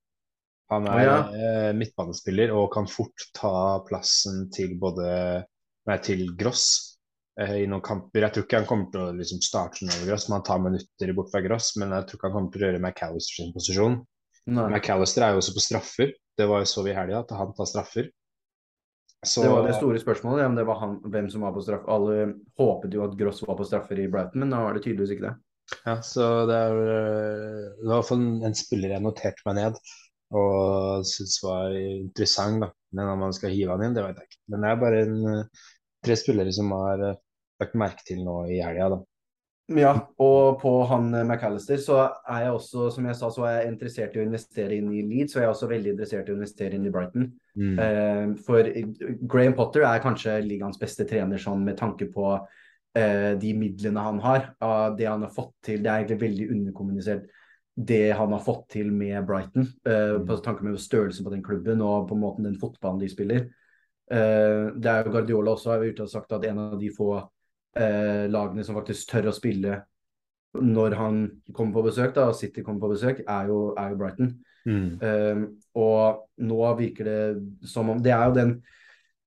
[0.72, 1.16] Han er ja.
[1.36, 5.10] eh, midtbanespiller og kan fort ta plassen til både
[5.90, 6.66] Nei, til Gross
[7.42, 8.22] eh, i noen kamper.
[8.24, 11.14] Jeg tror ikke han kommer til å liksom, starte over Gross, men han tar minutter
[11.18, 11.74] bort fra Gross.
[11.82, 14.00] Men jeg tror ikke han kommer til å gjøre McAllister sin posisjon.
[14.52, 14.68] Nei.
[14.70, 16.14] McAllister er jo også på straffer.
[16.38, 18.12] Det var jo så vi i helga, at han tar straffer.
[19.26, 21.84] Så Det var det store spørsmålet, om det var han, hvem som var på straff.
[21.94, 25.18] Alle håpet jo at Gross var på straffer i Brighton, men da var det tydeligvis
[25.18, 25.36] ikke det.
[25.86, 29.46] ja, så det er øh, det var i hvert fall en, en spiller jeg noterte
[29.46, 29.78] meg ned
[30.32, 32.64] og syntes var interessant.
[32.64, 32.72] da.
[32.96, 34.42] Men om man skal hive han inn, det vet jeg ikke.
[34.52, 35.70] Men det er bare en, øh,
[36.06, 37.20] tre spillere som har øh,
[37.62, 39.02] lagt merke til nå i helga, da.
[39.78, 43.54] Ja, og på han eh, McAllister så er jeg også, som jeg sa, så er
[43.58, 46.34] jeg interessert i å investere inn i Leeds, og jeg er også veldig interessert i
[46.34, 47.30] å investere inn i Brighton.
[47.56, 47.76] Mm.
[47.86, 48.72] Eh, for
[49.32, 54.20] Graham Potter er kanskje ligaens beste trener sånn med tanke på eh, de midlene han
[54.24, 54.52] har.
[54.60, 55.84] av det han har fått til.
[55.84, 57.30] Det er egentlig veldig underkommunisert
[57.76, 59.68] det han har fått til med Brighton.
[59.88, 60.26] Mm.
[60.28, 63.46] På tanke med størrelsen på den klubben og på måten den fotballen de spiller.
[64.12, 67.14] Uh, det er jo Guardiola også har ute og sagt at en av de få
[67.16, 69.78] uh, lagene som faktisk tør å spille
[70.60, 71.20] når han
[71.56, 74.34] kommer på besøk, da, City kommer på besøk, er jo, er jo Brighton.
[74.68, 75.00] Mm.
[75.00, 75.46] Uh,
[75.80, 77.22] og nå virker det
[77.66, 78.52] som om Det er jo den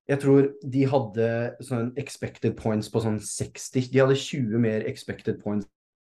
[0.07, 1.25] Jeg tror de hadde
[1.67, 3.89] sånn expected points på sånn 60.
[3.91, 5.67] De hadde 20 mer expected points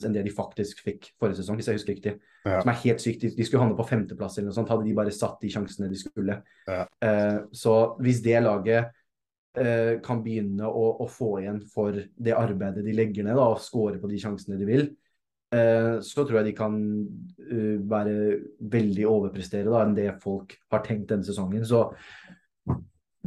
[0.05, 2.13] enn det de faktisk fikk forrige sesong, hvis jeg husker riktig.
[2.45, 2.61] Ja.
[2.61, 3.25] Som er helt sykt.
[3.25, 5.99] De, skulle havne på femteplass eller noe sånt, hadde de bare satt de sjansene de
[5.99, 6.37] skulle.
[6.69, 6.85] Ja.
[7.03, 7.73] Eh, så
[8.03, 8.91] hvis det laget
[9.57, 13.63] eh, kan begynne å, å, få igjen for det arbeidet de legger ned, da, og
[13.63, 14.85] score på de sjansene de vil,
[15.55, 18.17] eh, så tror jeg de kan uh, være
[18.77, 21.65] veldig overprestere da, enn det folk har tenkt denne sesongen.
[21.65, 21.87] Så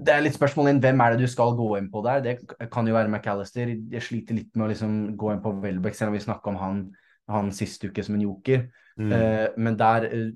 [0.05, 2.23] det er litt spørsmål inn hvem er det du skal gå inn på der.
[2.25, 2.35] Det
[2.73, 3.73] kan jo være McAllister.
[3.93, 6.61] Jeg sliter litt med å liksom gå inn på Welbeck, selv om vi snakka om
[6.61, 6.85] han,
[7.31, 8.69] han sist uke som en joker.
[9.01, 9.13] Mm.
[9.13, 10.31] Uh, men der uh,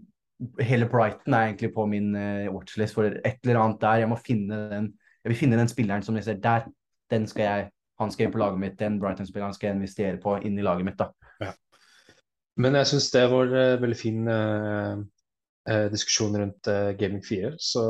[0.65, 4.03] Hele Brighton er egentlig på min uh, watchlist for et eller annet der.
[4.03, 4.93] Jeg må finne den
[5.25, 6.69] Jeg vil finne den spilleren som jeg ser der.
[7.11, 8.79] Den skal jeg Han skal inn på laget mitt.
[8.79, 11.13] Den Brighton-spilleren skal jeg investere på inn i laget mitt, da.
[11.41, 11.53] Ja.
[12.59, 14.27] Men jeg syns det var veldig fin
[15.69, 17.85] eh, diskusjon rundt eh, Gaming 4, så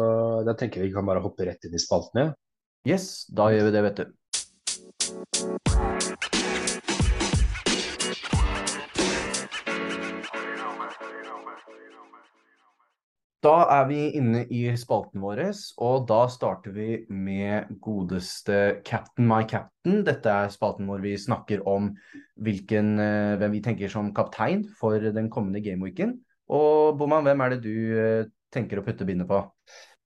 [0.47, 2.33] da tenker jeg vi kan bare hoppe rett inn i spaltene.
[2.89, 4.13] Yes, da gjør vi det, vet du.
[13.45, 15.43] Da er vi inne i spalten vår,
[15.85, 19.99] og da starter vi med godeste Captain My Captain.
[20.07, 21.91] Dette er spalten hvor vi snakker om
[22.41, 26.23] hvilken, eh, hvem vi tenker som kaptein for den kommende gameweeken.
[26.53, 29.41] Og Boman, hvem er det du eh, tenker å putte bindet på?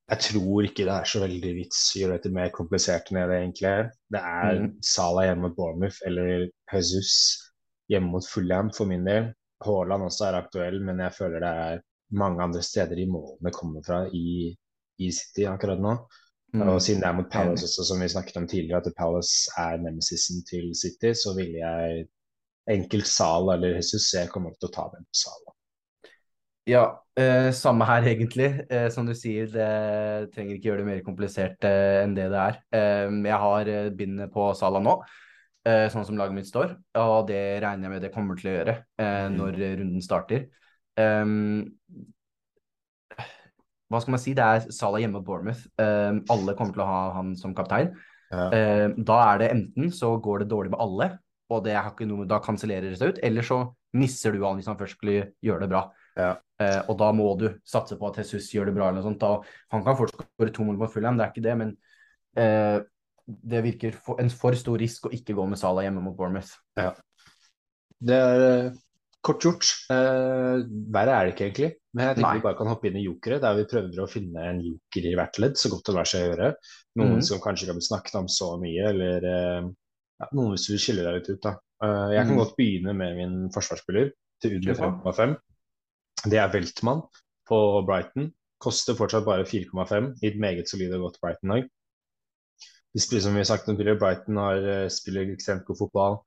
[0.09, 3.41] Jeg tror ikke det er så veldig vits å gjøre dette mer komplisert enn det
[3.43, 3.91] egentlig er.
[4.09, 4.71] Det er Mm.
[4.85, 7.11] Salah hjemme mot Bournemouth eller Jesus
[7.93, 9.33] hjemme mot Fulham for min del.
[9.67, 11.83] Haaland også er aktuell, men jeg føler det er
[12.17, 14.55] mange andre steder i målene kommer fra i,
[15.03, 15.97] i City akkurat nå.
[16.57, 16.65] Mm.
[16.65, 19.77] Og siden det er mot Palace også, som vi snakket om tidligere, at Palace er
[19.83, 22.07] nemesisen til City, så ville jeg
[22.73, 25.58] enkelt Salah eller Jesus, jeg kommer til å ta den på Salah.
[26.69, 26.83] Ja,
[27.17, 28.51] eh, samme her egentlig.
[28.69, 32.43] Eh, som du sier, det trenger ikke gjøre det mer komplisert eh, enn det det
[32.43, 32.61] er.
[32.77, 34.99] Eh, jeg har eh, bindet på Sala nå,
[35.65, 38.57] eh, sånn som laget mitt står, og det regner jeg med det kommer til å
[38.59, 39.37] gjøre Mm.
[39.39, 40.49] når runden starter.
[40.99, 41.63] Um,
[43.89, 44.35] hva skal man si?
[44.37, 45.63] Det er Sala hjemme på Bournemouth.
[45.81, 47.95] Um, alle kommer til å ha han som kaptein.
[48.29, 48.49] Ja.
[48.53, 51.07] Eh, da er det enten så går det dårlig med alle,
[51.49, 53.63] og det har ikke noe, da kansellerer det seg ut, eller så
[53.97, 55.87] misser du han hvis han først skulle gjøre det bra.
[56.19, 56.35] Ja.
[56.59, 58.89] Eh, og da må du satse på at Jesus gjør det bra.
[58.89, 59.23] eller noe sånt.
[59.23, 61.75] Da, han kan fortsatt skåre to mål på Fulham, det er ikke det, men
[62.39, 62.79] eh,
[63.29, 66.57] det virker for, en for stor risk å ikke gå med Salah hjemme mot Bournemouth.
[67.99, 68.77] Det er eh,
[69.25, 69.71] kort gjort.
[69.93, 71.71] Eh, verre er det ikke egentlig.
[71.95, 72.39] Men jeg tenker Nei.
[72.39, 75.17] vi bare kan hoppe inn i jokere, der vi prøver å finne en joker i
[75.19, 76.53] hvert ledd, så godt det lar seg gjøre.
[77.01, 77.27] Noen mm.
[77.29, 79.69] som kanskje ikke har blitt snakket om så mye, eller eh,
[80.23, 81.43] ja, noen du vil skille deg litt ut.
[81.45, 81.55] da.
[81.85, 82.41] Eh, jeg kan mm.
[82.43, 84.11] godt begynne med min forsvarsspiller
[84.43, 85.15] til under Kjør på.
[85.19, 85.37] 5,5.
[86.27, 87.05] Det er Weltmann
[87.49, 88.33] på Brighton.
[88.59, 91.69] Koster fortsatt bare 4,5 i et meget solid og godt Brighton-lag.
[92.95, 96.19] De spiller som vi har sagt om tidligere, Brighton har, eh, spiller ekstremt god fotball.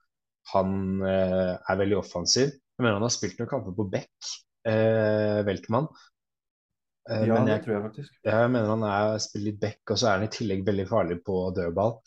[0.53, 2.53] Han eh, er veldig offensiv.
[2.53, 4.31] Jeg mener han har spilt noen kamper på Beck,
[4.65, 5.89] eh, Weltmann.
[7.09, 8.13] Eh, Ja, men det tror jeg faktisk.
[8.23, 11.19] jeg mener han er spiller litt Beck, og så er han i tillegg veldig farlig
[11.25, 11.97] på dødball.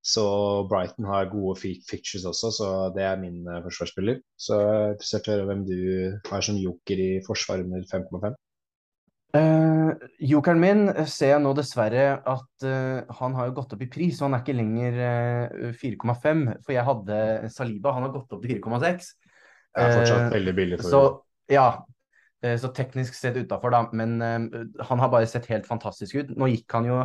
[0.00, 0.24] Så
[0.70, 4.22] Brighton har gode fi- fictures også, så det er min eh, forsvarsspiller.
[4.40, 7.84] Så jeg er interessert i å høre hvem du har som joker i forsvaret med
[7.90, 8.38] 5,5.
[9.30, 9.92] Uh,
[10.26, 13.90] jokeren min eh, ser jeg nå dessverre at uh, han har jo gått opp i
[13.92, 16.46] pris, og han er ikke lenger uh, 4,5.
[16.64, 17.18] For jeg hadde
[17.54, 19.12] Saliba, han har gått opp til 4,6.
[19.70, 21.66] Det er fortsatt Eh, veldig billig for Så ja,
[22.42, 23.84] eh, så teknisk sett utafor, da.
[23.92, 26.32] Men eh, han har bare sett helt fantastisk ut.
[26.34, 26.98] Nå gikk han jo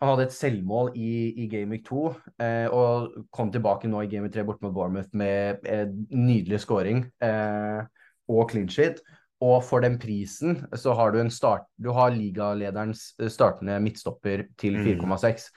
[0.00, 1.10] Han hadde et selvmål i,
[1.44, 2.04] i Game Week 2
[2.42, 6.60] eh, og kom tilbake nå i Game Week 3 borte mot Bournemouth med eh, nydelig
[6.64, 7.84] scoring eh,
[8.28, 9.00] og clean sheet.
[9.44, 14.46] Og for den prisen så har du en start Du har ligalederens eh, startende midtstopper
[14.60, 15.00] til Mm.
[15.02, 15.48] 4,6,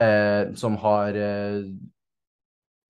[0.00, 1.62] eh, som har eh,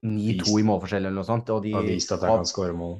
[0.06, 1.50] 9-2 i målforskjell eller noe sånt.
[1.50, 2.98] Og de har vist at han kan skåre mål.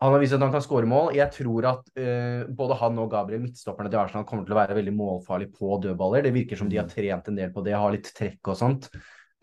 [0.00, 1.10] Han har vist at han kan skåre mål.
[1.16, 4.76] Jeg tror at uh, både han og Gabriel, midtstopperne til Arsenal, kommer til å være
[4.78, 6.24] veldig målfarlige på dødballer.
[6.24, 8.88] Det virker som de har trent en del på det, har litt trekk og sånt.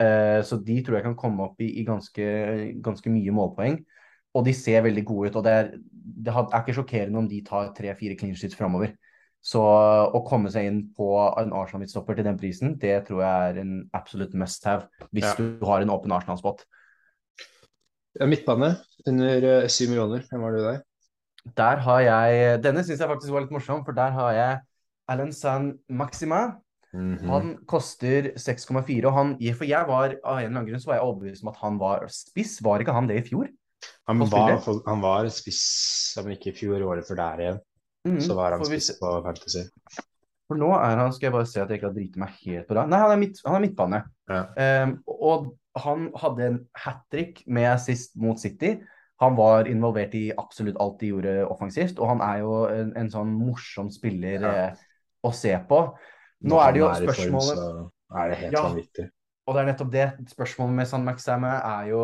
[0.02, 2.26] Uh, så de tror jeg kan komme opp i, i ganske,
[2.86, 3.78] ganske mye målpoeng.
[4.38, 5.38] Og de ser veldig gode ut.
[5.40, 8.96] Og det er, det er ikke sjokkerende om de tar tre-fire clean sheets framover.
[9.48, 13.62] Så å komme seg inn på en Arsenal-midtstopper til den prisen, det tror jeg er
[13.62, 15.36] en absolutt must have hvis Ja.
[15.38, 16.66] du har en åpen Arsenal-spot.
[18.18, 18.74] Ja, Midtbane
[19.08, 20.24] under syv 7 millioner.
[20.30, 20.80] Hvem var du der?
[21.58, 24.58] Der har jeg Denne syns jeg faktisk var litt morsom, for der har jeg
[25.08, 26.58] Alan San Maxima.
[26.94, 27.30] Mhm.
[27.30, 31.00] Han koster 6,4, og han For jeg var av en eller annen grunn så var
[31.00, 32.58] jeg overbevist om at han var spiss.
[32.64, 33.48] Var ikke han det i fjor?
[34.08, 35.64] han, var, han var spiss,
[36.24, 37.60] men ikke i fjor, året før der igjen.
[38.08, 39.66] Mhm, Så var han for spiss på Fantasy.
[40.48, 42.68] For nå er han Skal jeg bare se at jeg ikke har driti meg helt
[42.70, 42.86] på det.
[42.88, 44.04] Nei, han er, midt, han er midtbane.
[44.32, 44.42] Ja.
[44.88, 45.50] Um, og
[45.84, 48.76] han hadde en hat trick med assist mot City.
[49.22, 53.10] Han var involvert i absolutt alt de gjorde offensivt, og han er jo en, en
[53.10, 54.54] sånn morsom spiller Ja.
[54.68, 54.86] eh,
[55.26, 55.80] å se på.
[56.46, 57.88] Nå er det jo spørsmålet form,
[58.22, 58.64] er det helt Ja.
[58.68, 59.08] vanvittig.
[59.48, 60.08] Og det er nettopp det.
[60.30, 62.02] Spørsmålet med San Maxime er jo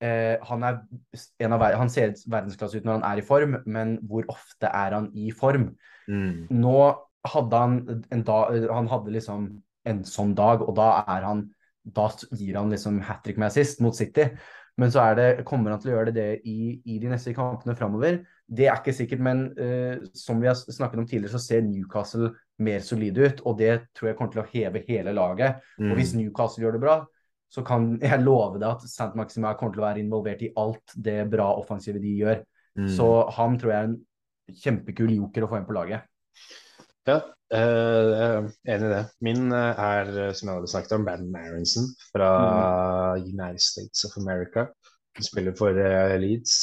[0.00, 0.80] eh, han, er
[1.44, 4.96] en av, han ser verdensklasse ut når han er i form, men hvor ofte er
[4.96, 5.74] han i form?
[6.08, 6.48] Mm.
[6.50, 6.76] Nå
[7.30, 11.44] hadde han en dag Han hadde liksom en sånn dag, og da er han
[11.84, 14.28] Da gir han liksom hat trick med assist mot City.
[14.80, 17.34] Men så er det, kommer han til å gjøre det, det i, i de neste
[17.36, 18.20] kampene framover?
[18.48, 22.30] Det er ikke sikkert, men uh, som vi har snakket om tidligere, så ser Newcastle
[22.64, 23.42] mer solide ut.
[23.48, 25.64] Og det tror jeg kommer til å heve hele laget.
[25.80, 25.90] Mm.
[25.90, 27.00] Og hvis Newcastle gjør det bra,
[27.50, 29.10] så kan jeg love deg at St.
[29.18, 32.40] Maxima kommer til å være involvert i alt det bra offensive de gjør.
[32.78, 32.88] Mm.
[32.96, 34.00] Så han tror jeg er en
[34.62, 36.08] kjempekul joker å få inn på laget.
[37.08, 37.20] Ja,
[37.58, 39.04] er enig i det.
[39.26, 42.28] Min eh, er, som jeg hadde snakket om, Brandon Aronson fra
[43.18, 44.68] United States of America.
[45.18, 46.58] Han spiller for uh, Leeds.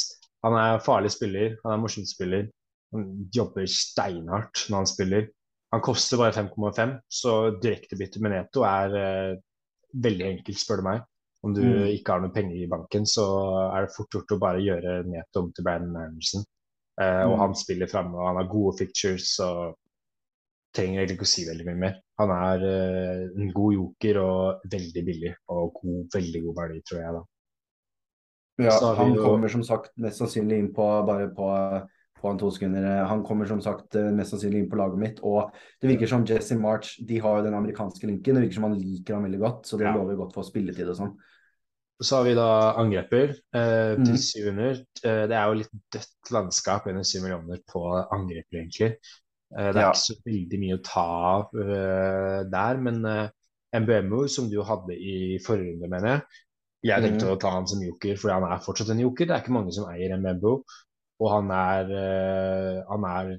[0.46, 2.46] Han er farlig spiller, han er morsom spiller.
[2.94, 5.26] Han jobber steinhardt når han spiller.
[5.74, 9.40] Han koster bare 5,5, så direktebytte med Neto er uh,
[10.04, 11.02] veldig enkelt, spør du meg.
[11.44, 11.84] Om du Mm.
[11.94, 13.24] ikke har noe penger i banken, så
[13.76, 15.98] er det fort gjort å bare gjøre Neto om til Brandon
[16.98, 17.30] Uh, mm.
[17.30, 17.40] og Mm.
[17.44, 19.74] han spiller framme, og han har gode fictures, så
[20.78, 21.98] trenger egentlig ikke å si veldig mye mer.
[22.22, 27.02] Han er eh, en god joker og veldig billig, og god, veldig god verdi, tror
[27.02, 27.24] jeg, da.
[28.58, 31.46] Ja, han jo- kommer som sagt mest sannsynlig inn på bare på,
[32.18, 33.04] på en to sekunder.
[33.06, 35.20] Han kommer som sagt eh, mest sannsynlig inn på laget mitt.
[35.22, 38.34] Og det virker som Jesse March de har jo den amerikanske linken.
[38.34, 39.94] Det virker som han liker han veldig godt, så det Ja.
[39.94, 41.14] lover godt for spilletid og sånn.
[42.02, 44.18] Så har vi da angreper eh, til Mhm.
[44.18, 44.82] 700.
[45.04, 48.98] Eh, det er jo litt dødt landskap under 7 millioner på angreper, egentlig.
[49.56, 49.92] Eh, det er Ja.
[49.92, 53.30] ikke så veldig mye å ta av uh, der, men uh,
[53.74, 56.20] MBMO, som du hadde i forrige runde, mener jeg,
[56.88, 57.32] jeg tenkte mm.
[57.32, 59.26] å ta han som joker, fordi han er fortsatt en joker.
[59.26, 60.52] Det er ikke mange som eier MBMO.
[61.18, 63.32] Og han er, uh, han er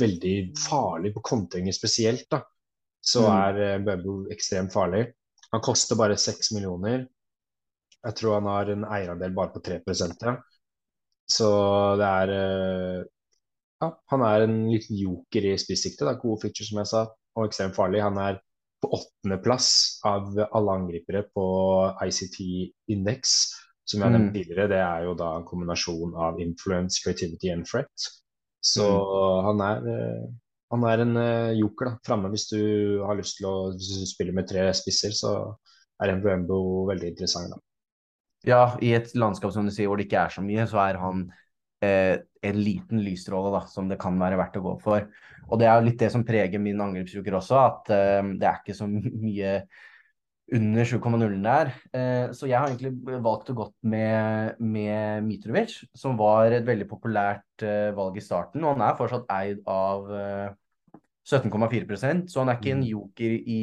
[0.00, 2.40] veldig farlig på kontringer spesielt, da.
[3.00, 3.36] Så Mm.
[3.36, 5.06] er eh, MBMO ekstremt farlig.
[5.52, 7.06] Han koster bare 6 millioner.
[8.04, 9.80] Jeg tror han har en eierandel bare på 3
[10.24, 10.36] ja.
[11.28, 11.48] Så
[11.96, 13.04] det er eh,
[13.80, 16.04] Ja, han er en liten joker i spissiktet.
[16.08, 17.06] Det gode features, som jeg sa,
[17.36, 18.02] og ekstremt farlig.
[18.04, 18.40] Han er
[18.80, 19.70] på åttendeplass
[20.08, 21.46] av alle angripere på
[22.06, 23.34] ICT-indeks.
[23.90, 24.14] Som jeg Mm.
[24.14, 27.90] nevnte tidligere, det er jo da en kombinasjon av influence, creativity and threat.
[28.62, 29.44] Så Mm.
[29.44, 30.28] han er eh,
[30.70, 33.72] han er en eh, joker da, framme hvis du har lyst til å
[34.06, 35.56] spille med tre spisser, så
[36.00, 37.50] er Mbembo veldig interessant.
[37.50, 37.56] da.
[38.46, 40.98] Ja, i et landskap som du sier hvor det ikke er så mye, så er
[40.98, 41.32] han
[41.80, 45.06] en liten lysstråle da, som det kan være verdt å gå for.
[45.50, 48.60] Og det er jo litt det som preger min angrepsjoker også, at eh, det er
[48.60, 48.88] ikke så
[49.26, 49.54] mye
[50.56, 51.72] under 7,0 der.
[51.94, 56.88] Eh, så jeg har egentlig valgt å gå med, med Mitrovic, som var et veldig
[56.90, 58.64] populært eh, valg i starten.
[58.64, 60.48] Og han er fortsatt eid av eh,
[61.30, 63.62] 17,4% så han er ikke en joker i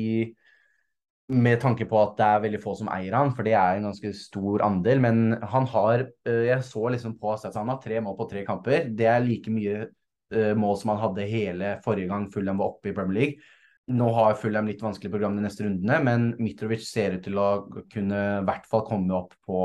[1.28, 3.90] med tanke på at det er veldig få som eier han, for det er en
[3.90, 5.02] ganske stor andel.
[5.04, 8.46] Men han har eh, Jeg så liksom på stats, han har tre mål på tre
[8.48, 8.88] kamper.
[8.96, 12.92] Det er like mye eh, mål som han hadde hele forrige gang Fulham var oppe
[12.92, 13.54] i Premier League.
[13.88, 17.50] Nå har Fulham litt vanskelig program de neste rundene, men Mitrovic ser ut til å
[17.92, 19.62] kunne i hvert fall komme opp på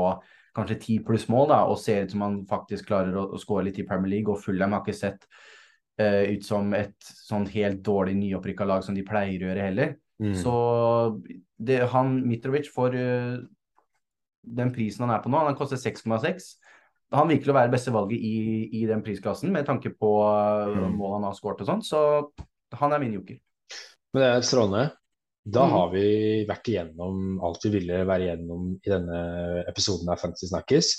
[0.55, 3.67] kanskje ti pluss mål, da, og ser ut som han faktisk klarer å, å skåre
[3.67, 4.31] litt i Premier League.
[4.31, 5.25] Og Fulham har ikke sett
[5.99, 9.95] uh, ut som et sånn helt dårlig nyopprykka lag som de pleier å gjøre heller.
[10.21, 10.35] Mm.
[10.37, 10.53] Så
[11.57, 13.37] det, han Mitrovic for uh,
[14.43, 16.55] den prisen han er på nå, han koster 6,6.
[17.13, 20.95] Han virker å være beste valget i, i den prisklassen med tanke på uh, Mm.
[20.97, 21.83] mål han har skåret og sånn.
[21.85, 22.03] Så
[22.79, 23.37] han er min joker.
[24.13, 24.91] Men det er strålende.
[25.45, 25.71] Da Mhm.
[25.75, 30.93] har vi vært igjennom alt vi ville være igjennom i denne episoden av Fantasy Snakkes.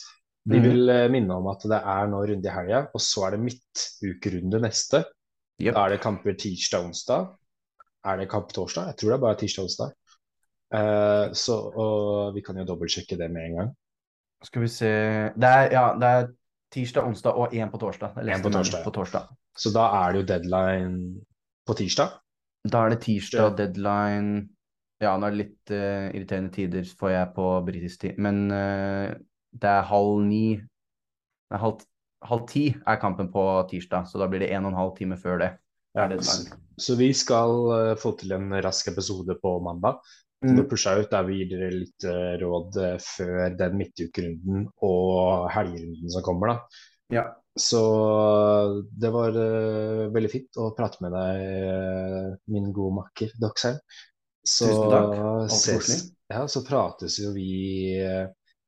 [0.47, 0.63] Vi Mhm.
[0.69, 3.41] vil eh, minne om at det er nå runde i helga, og så er det
[3.41, 5.05] midtukerunde neste.
[5.63, 5.75] Yep.
[5.75, 7.31] Da er det kamper tirsdag og onsdag.
[8.05, 8.91] Er det kamp torsdag?
[8.93, 9.93] Jeg tror det er bare tirsdag og onsdag.
[10.75, 13.71] Uh, så, og vi kan jo dobbeltsjekke det med en gang.
[14.45, 14.91] Skal vi se
[15.33, 16.27] Det er, ja, det er
[16.75, 18.19] tirsdag, onsdag og én på torsdag.
[18.21, 18.85] Én En på torsdag, ja.
[18.85, 19.31] på torsdag.
[19.57, 21.23] Så da er det jo deadline
[21.67, 22.19] på tirsdag.
[22.73, 24.49] Da er det tirsdag, deadline
[25.03, 28.19] Ja, nå er det litt uh, irriterende tider, får jeg på britisk tid.
[28.19, 29.15] Men uh,
[29.53, 30.47] det er halv ni
[31.53, 31.83] Nei, halv,
[32.25, 35.17] halv ti er kampen på tirsdag, så da blir det en og en halv time
[35.21, 35.51] før det.
[35.95, 36.19] Det.
[36.77, 40.01] Så vi skal eh, få til en rask episode på mandag.
[40.45, 40.59] Mm.
[40.59, 45.47] vi pusha ut der vi gir dere litt eh, råd eh, før den midtukerunden og
[45.55, 46.83] helgerunden som kommer, da.
[47.15, 47.25] Ja.
[47.57, 47.81] Så
[48.91, 49.37] det var
[50.11, 53.77] veldig fint å prate med deg, min gode makker Doxheim.
[54.43, 55.53] Så Tusen takk.
[55.55, 55.93] Ses,
[56.35, 57.47] ja, så prates jo vi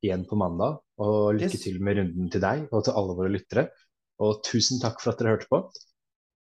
[0.06, 0.78] igjen på mandag.
[1.02, 1.64] Og lykke Yes.
[1.66, 3.66] til med runden til deg og til alle våre lyttere.
[4.22, 5.60] Og tusen takk for at dere hørte på.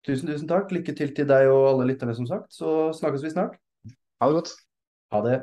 [0.07, 0.71] Tusen, tusen takk.
[0.71, 2.53] Lykke til til deg og alle lytterne, som sagt.
[2.53, 3.59] Så snakkes vi snart.
[4.21, 4.51] Ha det godt.
[5.11, 5.39] Ha det.